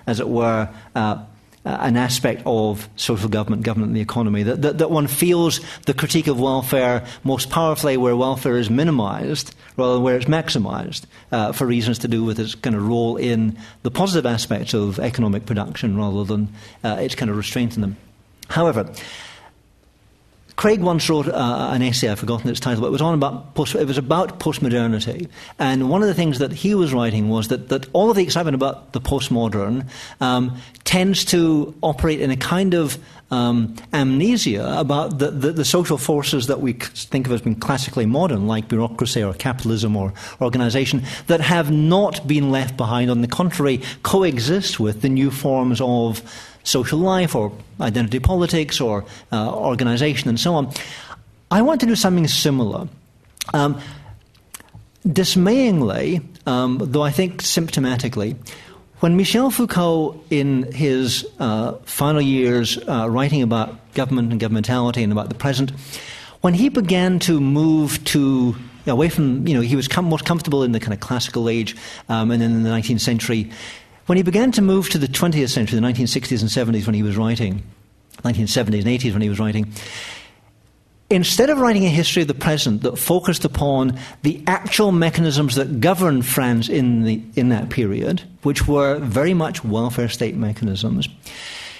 [0.09, 1.23] as it were, uh,
[1.65, 4.43] an aspect of social government, government, and the economy.
[4.43, 9.53] That, that, that, one feels the critique of welfare most powerfully where welfare is minimized
[9.77, 13.17] rather than where it's maximized uh, for reasons to do with its kind of role
[13.17, 16.49] in the positive aspects of economic production rather than
[16.83, 17.97] uh, its kind of restraint in them.
[18.47, 18.91] However,
[20.59, 23.55] Craig once wrote uh, an essay, I've forgotten its title, but it was on about
[23.55, 25.29] post, it was about postmodernity.
[25.57, 28.23] And one of the things that he was writing was that, that all of the
[28.23, 29.87] excitement about the postmodern
[30.19, 32.97] um, tends to operate in a kind of
[33.31, 38.05] um, amnesia about the, the, the, social forces that we think of as being classically
[38.05, 43.09] modern, like bureaucracy or capitalism or organization, that have not been left behind.
[43.09, 46.21] On the contrary, coexist with the new forms of
[46.63, 50.71] social life or identity politics or uh, organization and so on.
[51.51, 52.87] I want to do something similar.
[53.53, 53.79] Um,
[55.11, 58.35] dismayingly, um, though I think symptomatically,
[58.99, 65.11] when Michel Foucault, in his uh, final years uh, writing about government and governmentality and
[65.11, 65.71] about the present,
[66.41, 68.55] when he began to move to
[68.87, 71.75] away from, you know, he was com- more comfortable in the kind of classical age,
[72.09, 73.49] um, and then in the 19th century,
[74.09, 77.03] when he began to move to the 20th century, the 1960s and 70s when he
[77.03, 77.61] was writing,
[78.23, 79.71] 1970s and 80s when he was writing,
[81.11, 85.79] instead of writing a history of the present that focused upon the actual mechanisms that
[85.79, 91.07] governed France in, the, in that period, which were very much welfare state mechanisms,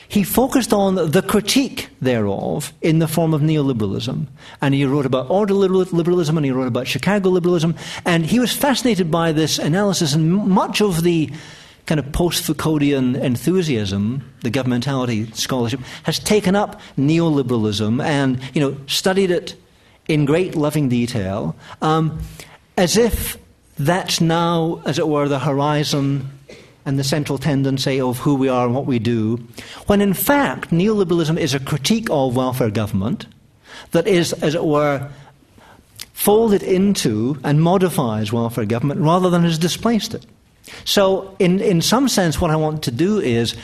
[0.07, 4.27] he focused on the critique thereof in the form of neoliberalism.
[4.61, 7.75] And he wrote about ordoliberalism and he wrote about Chicago liberalism.
[8.05, 11.31] And he was fascinated by this analysis, and much of the
[11.89, 18.77] kind of post Foucauldian enthusiasm, the governmentality scholarship, has taken up neoliberalism and you know,
[18.85, 19.55] studied it
[20.07, 22.21] in great loving detail, um,
[22.77, 23.37] as if
[23.79, 26.29] that's now, as it were, the horizon
[26.85, 29.37] and the central tendency of who we are and what we do,
[29.87, 33.25] when in fact neoliberalism is a critique of welfare government
[33.91, 35.09] that is, as it were,
[36.13, 40.23] folded into and modifies welfare government rather than has displaced it.
[40.85, 43.55] So, in, in some sense, what I want to do is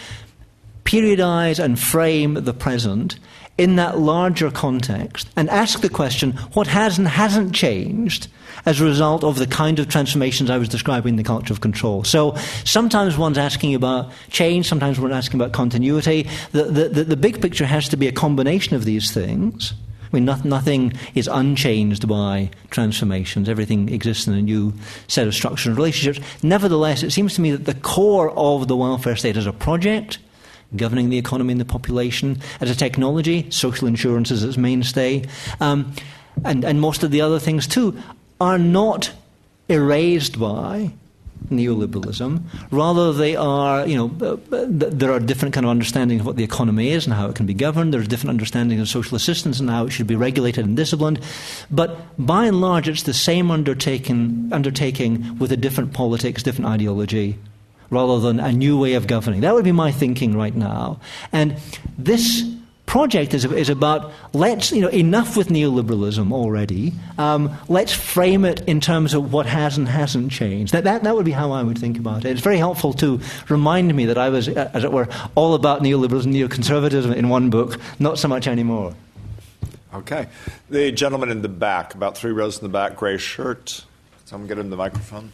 [0.84, 3.20] periodize and frame the present
[3.58, 8.28] in that larger context and ask the question what has and hasn't changed
[8.66, 11.62] as a result of the kind of transformations I was describing in the culture of
[11.62, 12.04] control.
[12.04, 16.28] So sometimes one's asking about change, sometimes one's asking about continuity.
[16.52, 19.74] The, the, the, the big picture has to be a combination of these things.
[20.12, 23.50] I mean, nothing is unchanged by transformations.
[23.50, 24.74] Everything exists in a new
[25.08, 26.26] set of structures and relationships.
[26.44, 30.20] Nevertheless, it seems to me that the core of the welfare state as a project,
[30.76, 35.26] governing the economy and the population, as a technology, social insurance is its mainstay,
[35.60, 35.94] um,
[36.44, 37.98] and, and most of the other things too,
[38.40, 39.12] are not
[39.70, 40.92] erased by
[41.50, 42.42] neoliberalism.
[42.72, 46.44] Rather, they are, you know, uh, there are different kind of understandings of what the
[46.44, 47.94] economy is and how it can be governed.
[47.94, 51.20] There's different understandings of social assistance and how it should be regulated and disciplined.
[51.70, 57.38] But by and large, it's the same undertaking, undertaking with a different politics, different ideology,
[57.90, 59.42] rather than a new way of governing.
[59.42, 61.00] That would be my thinking right now.
[61.32, 61.58] And
[61.98, 62.44] this
[62.96, 66.94] project is, is about let's, you know, enough with neoliberalism already.
[67.18, 70.72] Um, let's frame it in terms of what has and hasn't changed.
[70.72, 72.30] That, that, that would be how I would think about it.
[72.30, 73.20] It's very helpful to
[73.50, 77.78] remind me that I was, as it were, all about neoliberalism, neoconservatism in one book,
[78.00, 78.96] not so much anymore.
[79.94, 80.28] Okay.
[80.70, 83.84] The gentleman in the back, about three rows in the back, gray shirt.
[84.24, 85.34] Someone get him the microphone.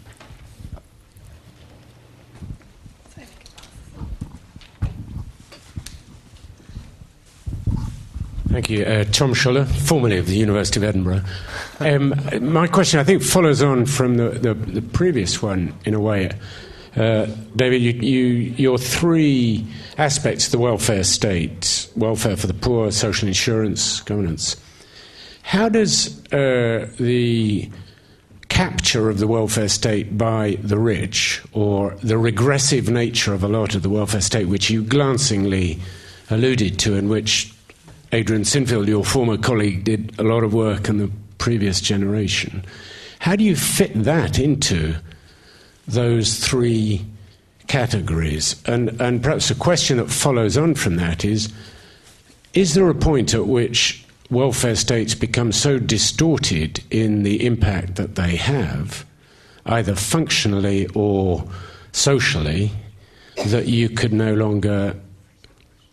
[8.52, 8.84] Thank you.
[8.84, 11.22] Uh, Tom Schuller, formerly of the University of Edinburgh.
[11.80, 16.02] Um, my question, I think, follows on from the, the, the previous one in a
[16.02, 16.32] way.
[16.98, 18.26] Uh, David, you, you,
[18.58, 19.66] your three
[19.98, 24.58] aspects of the welfare state welfare for the poor, social insurance, governance.
[25.44, 27.70] How does uh, the
[28.50, 33.76] capture of the welfare state by the rich, or the regressive nature of a lot
[33.76, 35.80] of the welfare state, which you glancingly
[36.30, 37.54] alluded to, and which
[38.14, 42.66] Adrian Sinfield, your former colleague, did a lot of work in the previous generation.
[43.20, 44.96] How do you fit that into
[45.88, 47.06] those three
[47.68, 48.62] categories?
[48.66, 51.54] And, and perhaps a question that follows on from that is
[52.54, 58.16] Is there a point at which welfare states become so distorted in the impact that
[58.16, 59.06] they have,
[59.66, 61.48] either functionally or
[61.94, 62.72] socially,
[63.46, 64.96] that you could no longer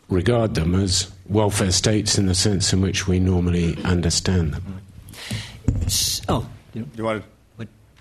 [0.08, 4.80] regard them as welfare states in the sense in which we normally understand them.
[6.28, 7.28] Oh, you, you want to?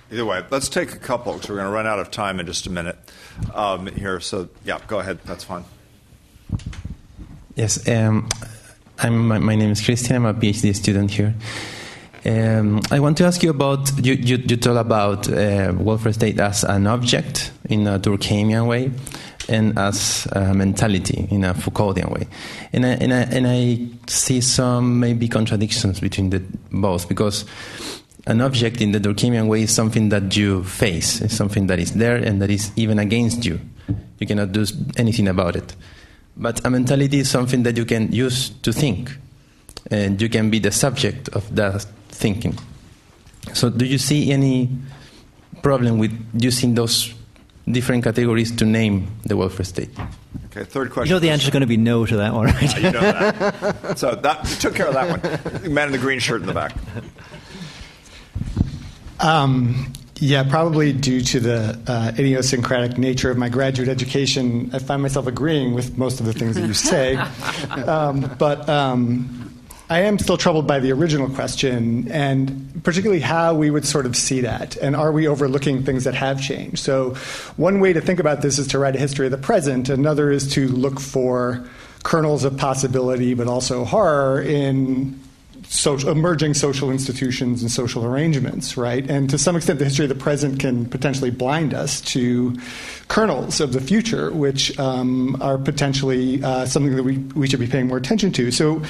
[0.10, 2.46] Either way, let's take a couple because we're going to run out of time in
[2.46, 2.98] just a minute
[3.54, 4.22] um, here.
[4.22, 5.20] So, yeah, go ahead.
[5.26, 5.66] That's fine.
[7.56, 8.30] Yes, um,
[9.00, 10.16] I'm, my, my, name is Christian.
[10.16, 11.36] I'm a PhD student here.
[12.26, 14.14] Um, I want to ask you about you.
[14.14, 18.92] You, you talk about uh, welfare state as an object in a Durkheimian way,
[19.50, 22.28] and as a mentality in a Foucauldian way.
[22.74, 26.42] And I, and I, and I see some maybe contradictions between the
[26.72, 27.46] both because
[28.26, 31.94] an object in the Durkheimian way is something that you face, it's something that is
[31.94, 33.60] there and that is even against you.
[34.20, 34.66] You cannot do
[34.98, 35.76] anything about it.
[36.36, 39.16] But a mentality is something that you can use to think,
[39.90, 42.58] and you can be the subject of that thinking.
[43.54, 44.70] So, do you see any
[45.64, 47.14] problem with using those
[47.70, 49.90] different categories to name the welfare state.
[50.48, 51.10] Okay, third question.
[51.10, 52.62] You know the answer is going to be no to that one, right?
[52.62, 54.00] Yeah, you know that.
[54.00, 55.74] so that took care of that one.
[55.74, 56.76] Man in the green shirt in the back.
[59.20, 65.02] Um, yeah, probably due to the uh, idiosyncratic nature of my graduate education, I find
[65.02, 67.16] myself agreeing with most of the things that you say.
[67.86, 69.47] um, but um,
[69.90, 74.18] I am still troubled by the original question, and particularly how we would sort of
[74.18, 76.80] see that, and are we overlooking things that have changed?
[76.80, 77.16] So,
[77.56, 79.88] one way to think about this is to write a history of the present.
[79.88, 81.66] Another is to look for
[82.04, 85.18] kernels of possibility, but also horror in
[85.70, 89.10] social, emerging social institutions and social arrangements, right?
[89.10, 92.58] And to some extent, the history of the present can potentially blind us to
[93.08, 97.68] kernels of the future, which um, are potentially uh, something that we, we should be
[97.68, 98.52] paying more attention to.
[98.52, 98.82] So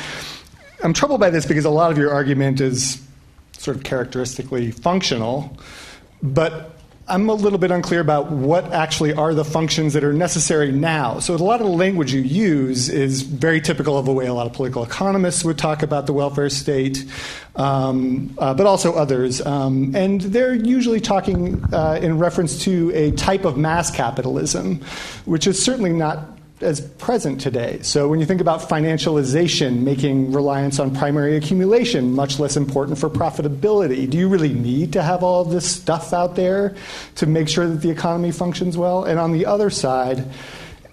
[0.84, 3.02] I'm troubled by this because a lot of your argument is
[3.58, 5.58] sort of characteristically functional,
[6.22, 6.78] but
[7.10, 11.20] I'm a little bit unclear about what actually are the functions that are necessary now.
[11.20, 14.34] So, a lot of the language you use is very typical of the way a
[14.34, 17.06] lot of political economists would talk about the welfare state,
[17.56, 19.44] um, uh, but also others.
[19.46, 24.82] Um, and they're usually talking uh, in reference to a type of mass capitalism,
[25.24, 27.80] which is certainly not as present today.
[27.84, 33.10] So when you think about financialization, making reliance on primary accumulation much less important for
[33.10, 36.76] profitability, do you really need to have all this stuff out there
[37.16, 39.04] to make sure that the economy functions well?
[39.04, 40.28] And on the other side,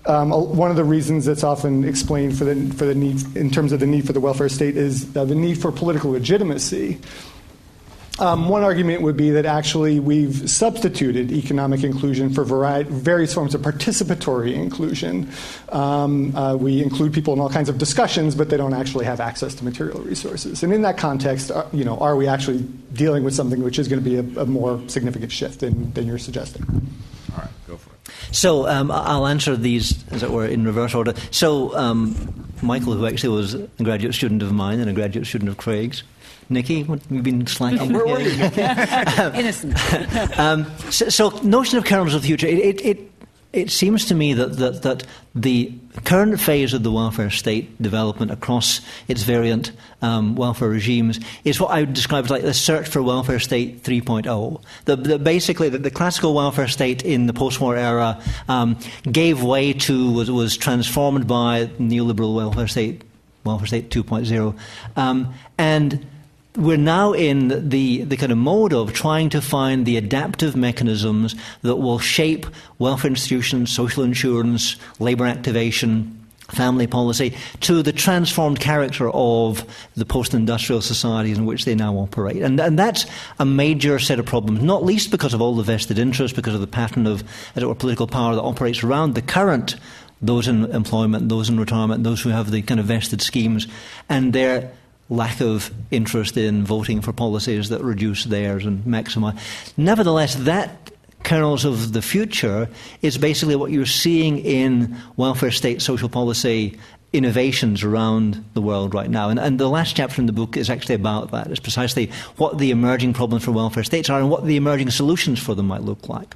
[0.07, 3.73] um, one of the reasons that's often explained for the, for the need, in terms
[3.73, 6.99] of the need for the welfare state, is uh, the need for political legitimacy.
[8.21, 13.57] Um, one argument would be that actually we've substituted economic inclusion for variety, various forms
[13.57, 15.29] of participatory inclusion.
[15.71, 19.19] Um, uh, we include people in all kinds of discussions, but they don't actually have
[19.19, 20.63] access to material resources.
[20.63, 22.63] And in that context, uh, you know, are we actually
[22.93, 26.07] dealing with something which is going to be a, a more significant shift than, than
[26.07, 26.65] you're suggesting?
[27.33, 28.11] All right, go for it.
[28.31, 31.15] So um, I'll answer these, as it were, in reverse order.
[31.33, 32.15] So um,
[32.63, 36.05] Michael, who actually was a graduate student of mine and a graduate student of Craig's,
[36.49, 37.93] Nikki, what, you've been slacking.
[37.93, 38.31] Where were you?
[39.35, 40.39] Innocent.
[40.39, 42.47] um, so, so, notion of kernels of the future.
[42.47, 43.11] It, it, it,
[43.55, 45.05] it seems to me that, that, that
[45.35, 45.73] the
[46.05, 49.71] current phase of the welfare state development across its variant
[50.03, 53.85] um, welfare regimes is what I would describe as like the search for welfare state
[53.85, 54.63] 3.0.
[54.87, 58.77] The, the basically, the, the, classical welfare state in the post-war era um,
[59.11, 63.03] gave way to, was, was transformed by neoliberal welfare state,
[63.45, 64.59] welfare state 2.0.
[64.97, 66.05] Um, and
[66.57, 71.35] we're now in the, the kind of mode of trying to find the adaptive mechanisms
[71.63, 72.47] that will shape
[72.79, 79.65] welfare institutions, social insurance, labor activation, family policy to the transformed character of
[79.97, 82.43] the post-industrial societies in which they now operate.
[82.43, 83.07] And, and that's
[83.39, 86.61] a major set of problems, not least because of all the vested interests, because of
[86.61, 87.25] the pattern of,
[87.57, 89.77] as it were, political power that operates around the current
[90.23, 93.67] those in employment, those in retirement, those who have the kind of vested schemes,
[94.09, 94.73] and their
[95.11, 99.39] lack of interest in voting for policies that reduce theirs and maximize.
[99.77, 100.91] Nevertheless, that
[101.25, 102.69] kernels of the future
[103.03, 106.79] is basically what you're seeing in welfare state social policy
[107.13, 109.31] innovations around the world right now.
[109.31, 111.47] And, and, the last chapter in the book is actually about that.
[111.47, 115.39] It's precisely what the emerging problems for welfare states are and what the emerging solutions
[115.39, 116.35] for them might look like.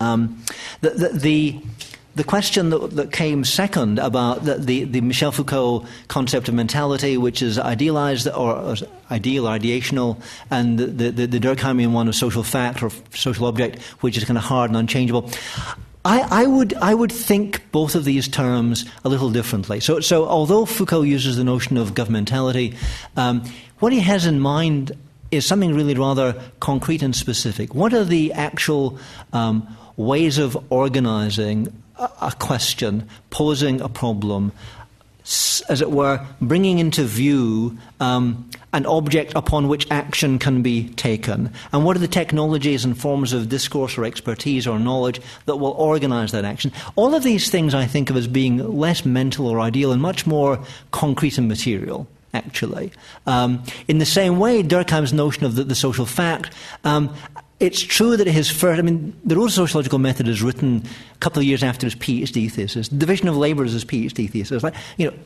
[0.00, 0.42] Um,
[0.82, 1.60] the, the, the
[2.14, 7.16] the question that, that, came second about the, the, the, Michel Foucault concept of mentality,
[7.16, 8.76] which is idealized or, or
[9.10, 10.20] ideal or ideational,
[10.50, 14.38] and the, the, the Durkheimian one of social fact or social object, which is kind
[14.38, 15.30] of hard and unchangeable.
[16.04, 19.80] I, I, would, I would think both of these terms a little differently.
[19.80, 22.76] So, so although Foucault uses the notion of governmentality,
[23.16, 23.44] um,
[23.78, 24.92] what he has in mind
[25.30, 27.74] is something really rather concrete and specific.
[27.74, 28.98] What are the actual
[29.32, 29.66] um,
[29.96, 34.52] ways of organizing a question, posing a problem,
[35.68, 41.52] as it were, bringing into view um, an object upon which action can be taken.
[41.72, 45.72] And what are the technologies and forms of discourse or expertise or knowledge that will
[45.72, 46.72] organize that action?
[46.96, 50.26] All of these things I think of as being less mental or ideal and much
[50.26, 50.58] more
[50.90, 52.90] concrete and material actually.
[53.28, 56.52] Um, in the same way, Durkheim's notion of the, the social fact
[56.82, 57.14] um,
[57.60, 60.82] it's true that his first, I mean, the of Sociological Method is written
[61.14, 62.88] a couple of years after his PhD thesis.
[62.88, 64.62] The Division of Labour is his PhD thesis.
[64.62, 65.16] Like, you know,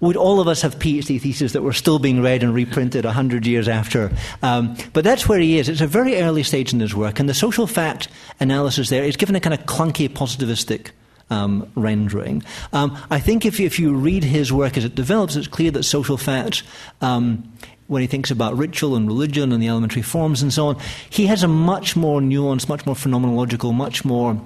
[0.00, 3.46] would all of us have PhD theses that were still being read and reprinted 100
[3.46, 4.10] years after?
[4.42, 5.68] Um, but that's where he is.
[5.68, 8.08] It's a very early stage in his work, and the social fact
[8.40, 10.90] analysis there is given a kind of clunky positivistic
[11.30, 12.42] um, rendering.
[12.72, 15.84] Um, I think if, if you read his work as it develops, it's clear that
[15.84, 16.62] social facts
[17.00, 17.50] um,
[17.90, 20.76] when he thinks about ritual and religion and the elementary forms and so on,
[21.10, 24.40] he has a much more nuanced, much more phenomenological, much more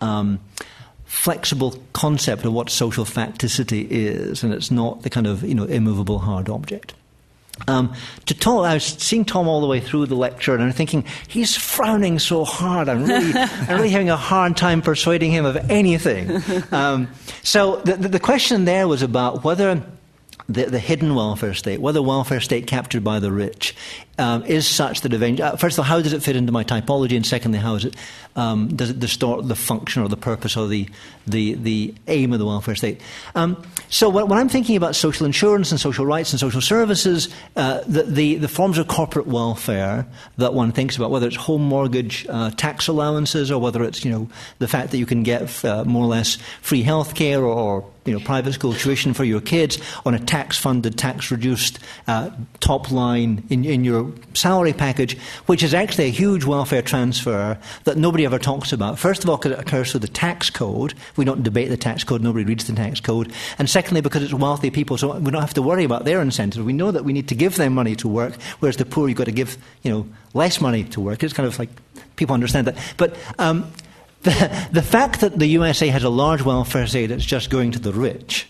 [0.00, 0.38] um,
[1.04, 5.64] flexible concept of what social facticity is, and it's not the kind of you know
[5.64, 6.94] immovable hard object.
[7.66, 7.92] Um,
[8.26, 11.04] to Tom, I was seeing Tom all the way through the lecture, and I'm thinking
[11.26, 12.88] he's frowning so hard.
[12.88, 16.42] I'm really, I'm really having a hard time persuading him of anything.
[16.72, 17.08] Um,
[17.42, 19.82] so the, the, the question there was about whether
[20.48, 23.74] the, the hidden welfare state, whether welfare state captured by the rich,
[24.18, 26.64] um, is such that eventually, uh, first of all, how does it fit into my
[26.64, 27.96] typology, and secondly, how is it
[28.36, 30.88] um, does it distort the function or the purpose or the
[31.26, 33.00] the, the aim of the welfare state?
[33.34, 37.28] Um, so when, when, I'm thinking about social insurance and social rights and social services,
[37.56, 40.06] uh, the, the, the forms of corporate welfare
[40.38, 44.10] that one thinks about, whether it's home mortgage uh, tax allowances or whether it's you
[44.10, 44.28] know
[44.60, 47.90] the fact that you can get uh, more or less free health care or, or
[48.06, 52.30] you know, private school tuition for your kids on a tax funded, tax reduced uh,
[52.60, 57.96] top line in, in your salary package, which is actually a huge welfare transfer that
[57.96, 58.98] nobody ever talks about.
[58.98, 60.94] First of all, because it occurs through the tax code.
[61.16, 63.32] We don't debate the tax code, nobody reads the tax code.
[63.58, 66.64] And secondly, because it's wealthy people, so we don't have to worry about their incentives.
[66.64, 69.18] We know that we need to give them money to work, whereas the poor, you've
[69.18, 71.22] got to give, you know, less money to work.
[71.22, 71.70] It's kind of like
[72.16, 72.76] people understand that.
[72.96, 73.70] But um,
[74.22, 77.78] the, the fact that the USA has a large welfare state that's just going to
[77.78, 78.48] the rich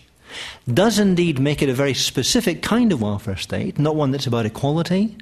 [0.71, 4.45] does indeed make it a very specific kind of welfare state, not one that's about
[4.45, 5.15] equality,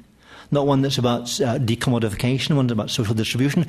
[0.50, 3.66] not one that's about uh, decommodification, one that's about social distribution,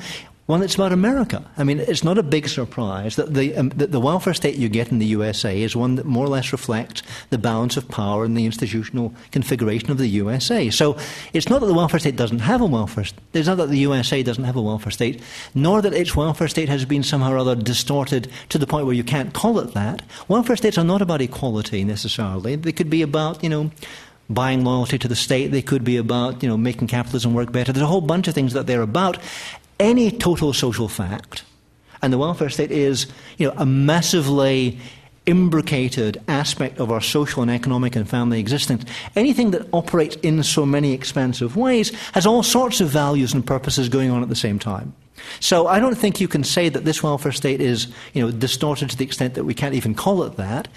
[0.47, 1.43] one that's about America.
[1.57, 4.69] I mean, it's not a big surprise that the, um, that the welfare state you
[4.69, 8.23] get in the USA is one that more or less reflects the balance of power
[8.23, 10.69] and the institutional configuration of the USA.
[10.69, 10.97] So
[11.33, 13.19] it's not that the welfare state doesn't have a welfare state.
[13.33, 15.21] It's not that the USA doesn't have a welfare state,
[15.53, 18.95] nor that its welfare state has been somehow or other distorted to the point where
[18.95, 20.01] you can't call it that.
[20.29, 22.55] Welfare states are not about equality necessarily.
[22.55, 23.71] They could be about, you know,
[24.29, 25.47] buying loyalty to the state.
[25.47, 27.73] They could be about, you know, making capitalism work better.
[27.73, 29.17] There's a whole bunch of things that they're about
[29.79, 31.43] any total social fact,
[32.01, 34.79] and the welfare state is you know, a massively
[35.25, 38.85] imbricated aspect of our social and economic and family existence.
[39.15, 43.89] Anything that operates in so many expansive ways has all sorts of values and purposes
[43.89, 44.93] going on at the same time.
[45.39, 48.89] So I don't think you can say that this welfare state is, you know, distorted
[48.91, 50.67] to the extent that we can't even call it that.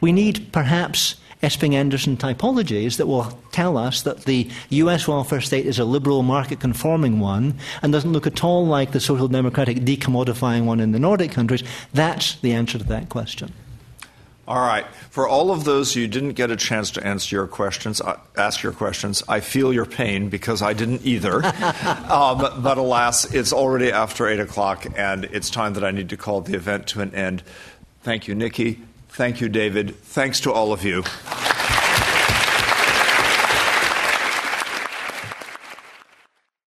[0.00, 5.66] We need perhaps Esping Andersen typologies that will tell us that the US welfare state
[5.66, 9.78] is a liberal market conforming one and doesn't look at all like the social democratic
[9.78, 11.62] decommodifying one in the Nordic countries.
[11.92, 13.52] That's the answer to that question.
[14.48, 14.86] All right.
[15.10, 18.62] For all of those who didn't get a chance to answer your questions, uh, ask
[18.62, 21.44] your questions, I feel your pain because I didn't either.
[22.08, 26.16] um, but alas, it's already after 8 o'clock, and it's time that I need to
[26.16, 27.42] call the event to an end.
[28.02, 28.80] Thank you, Nikki.
[29.16, 29.96] Thank you, David.
[29.96, 31.02] Thanks to all of you.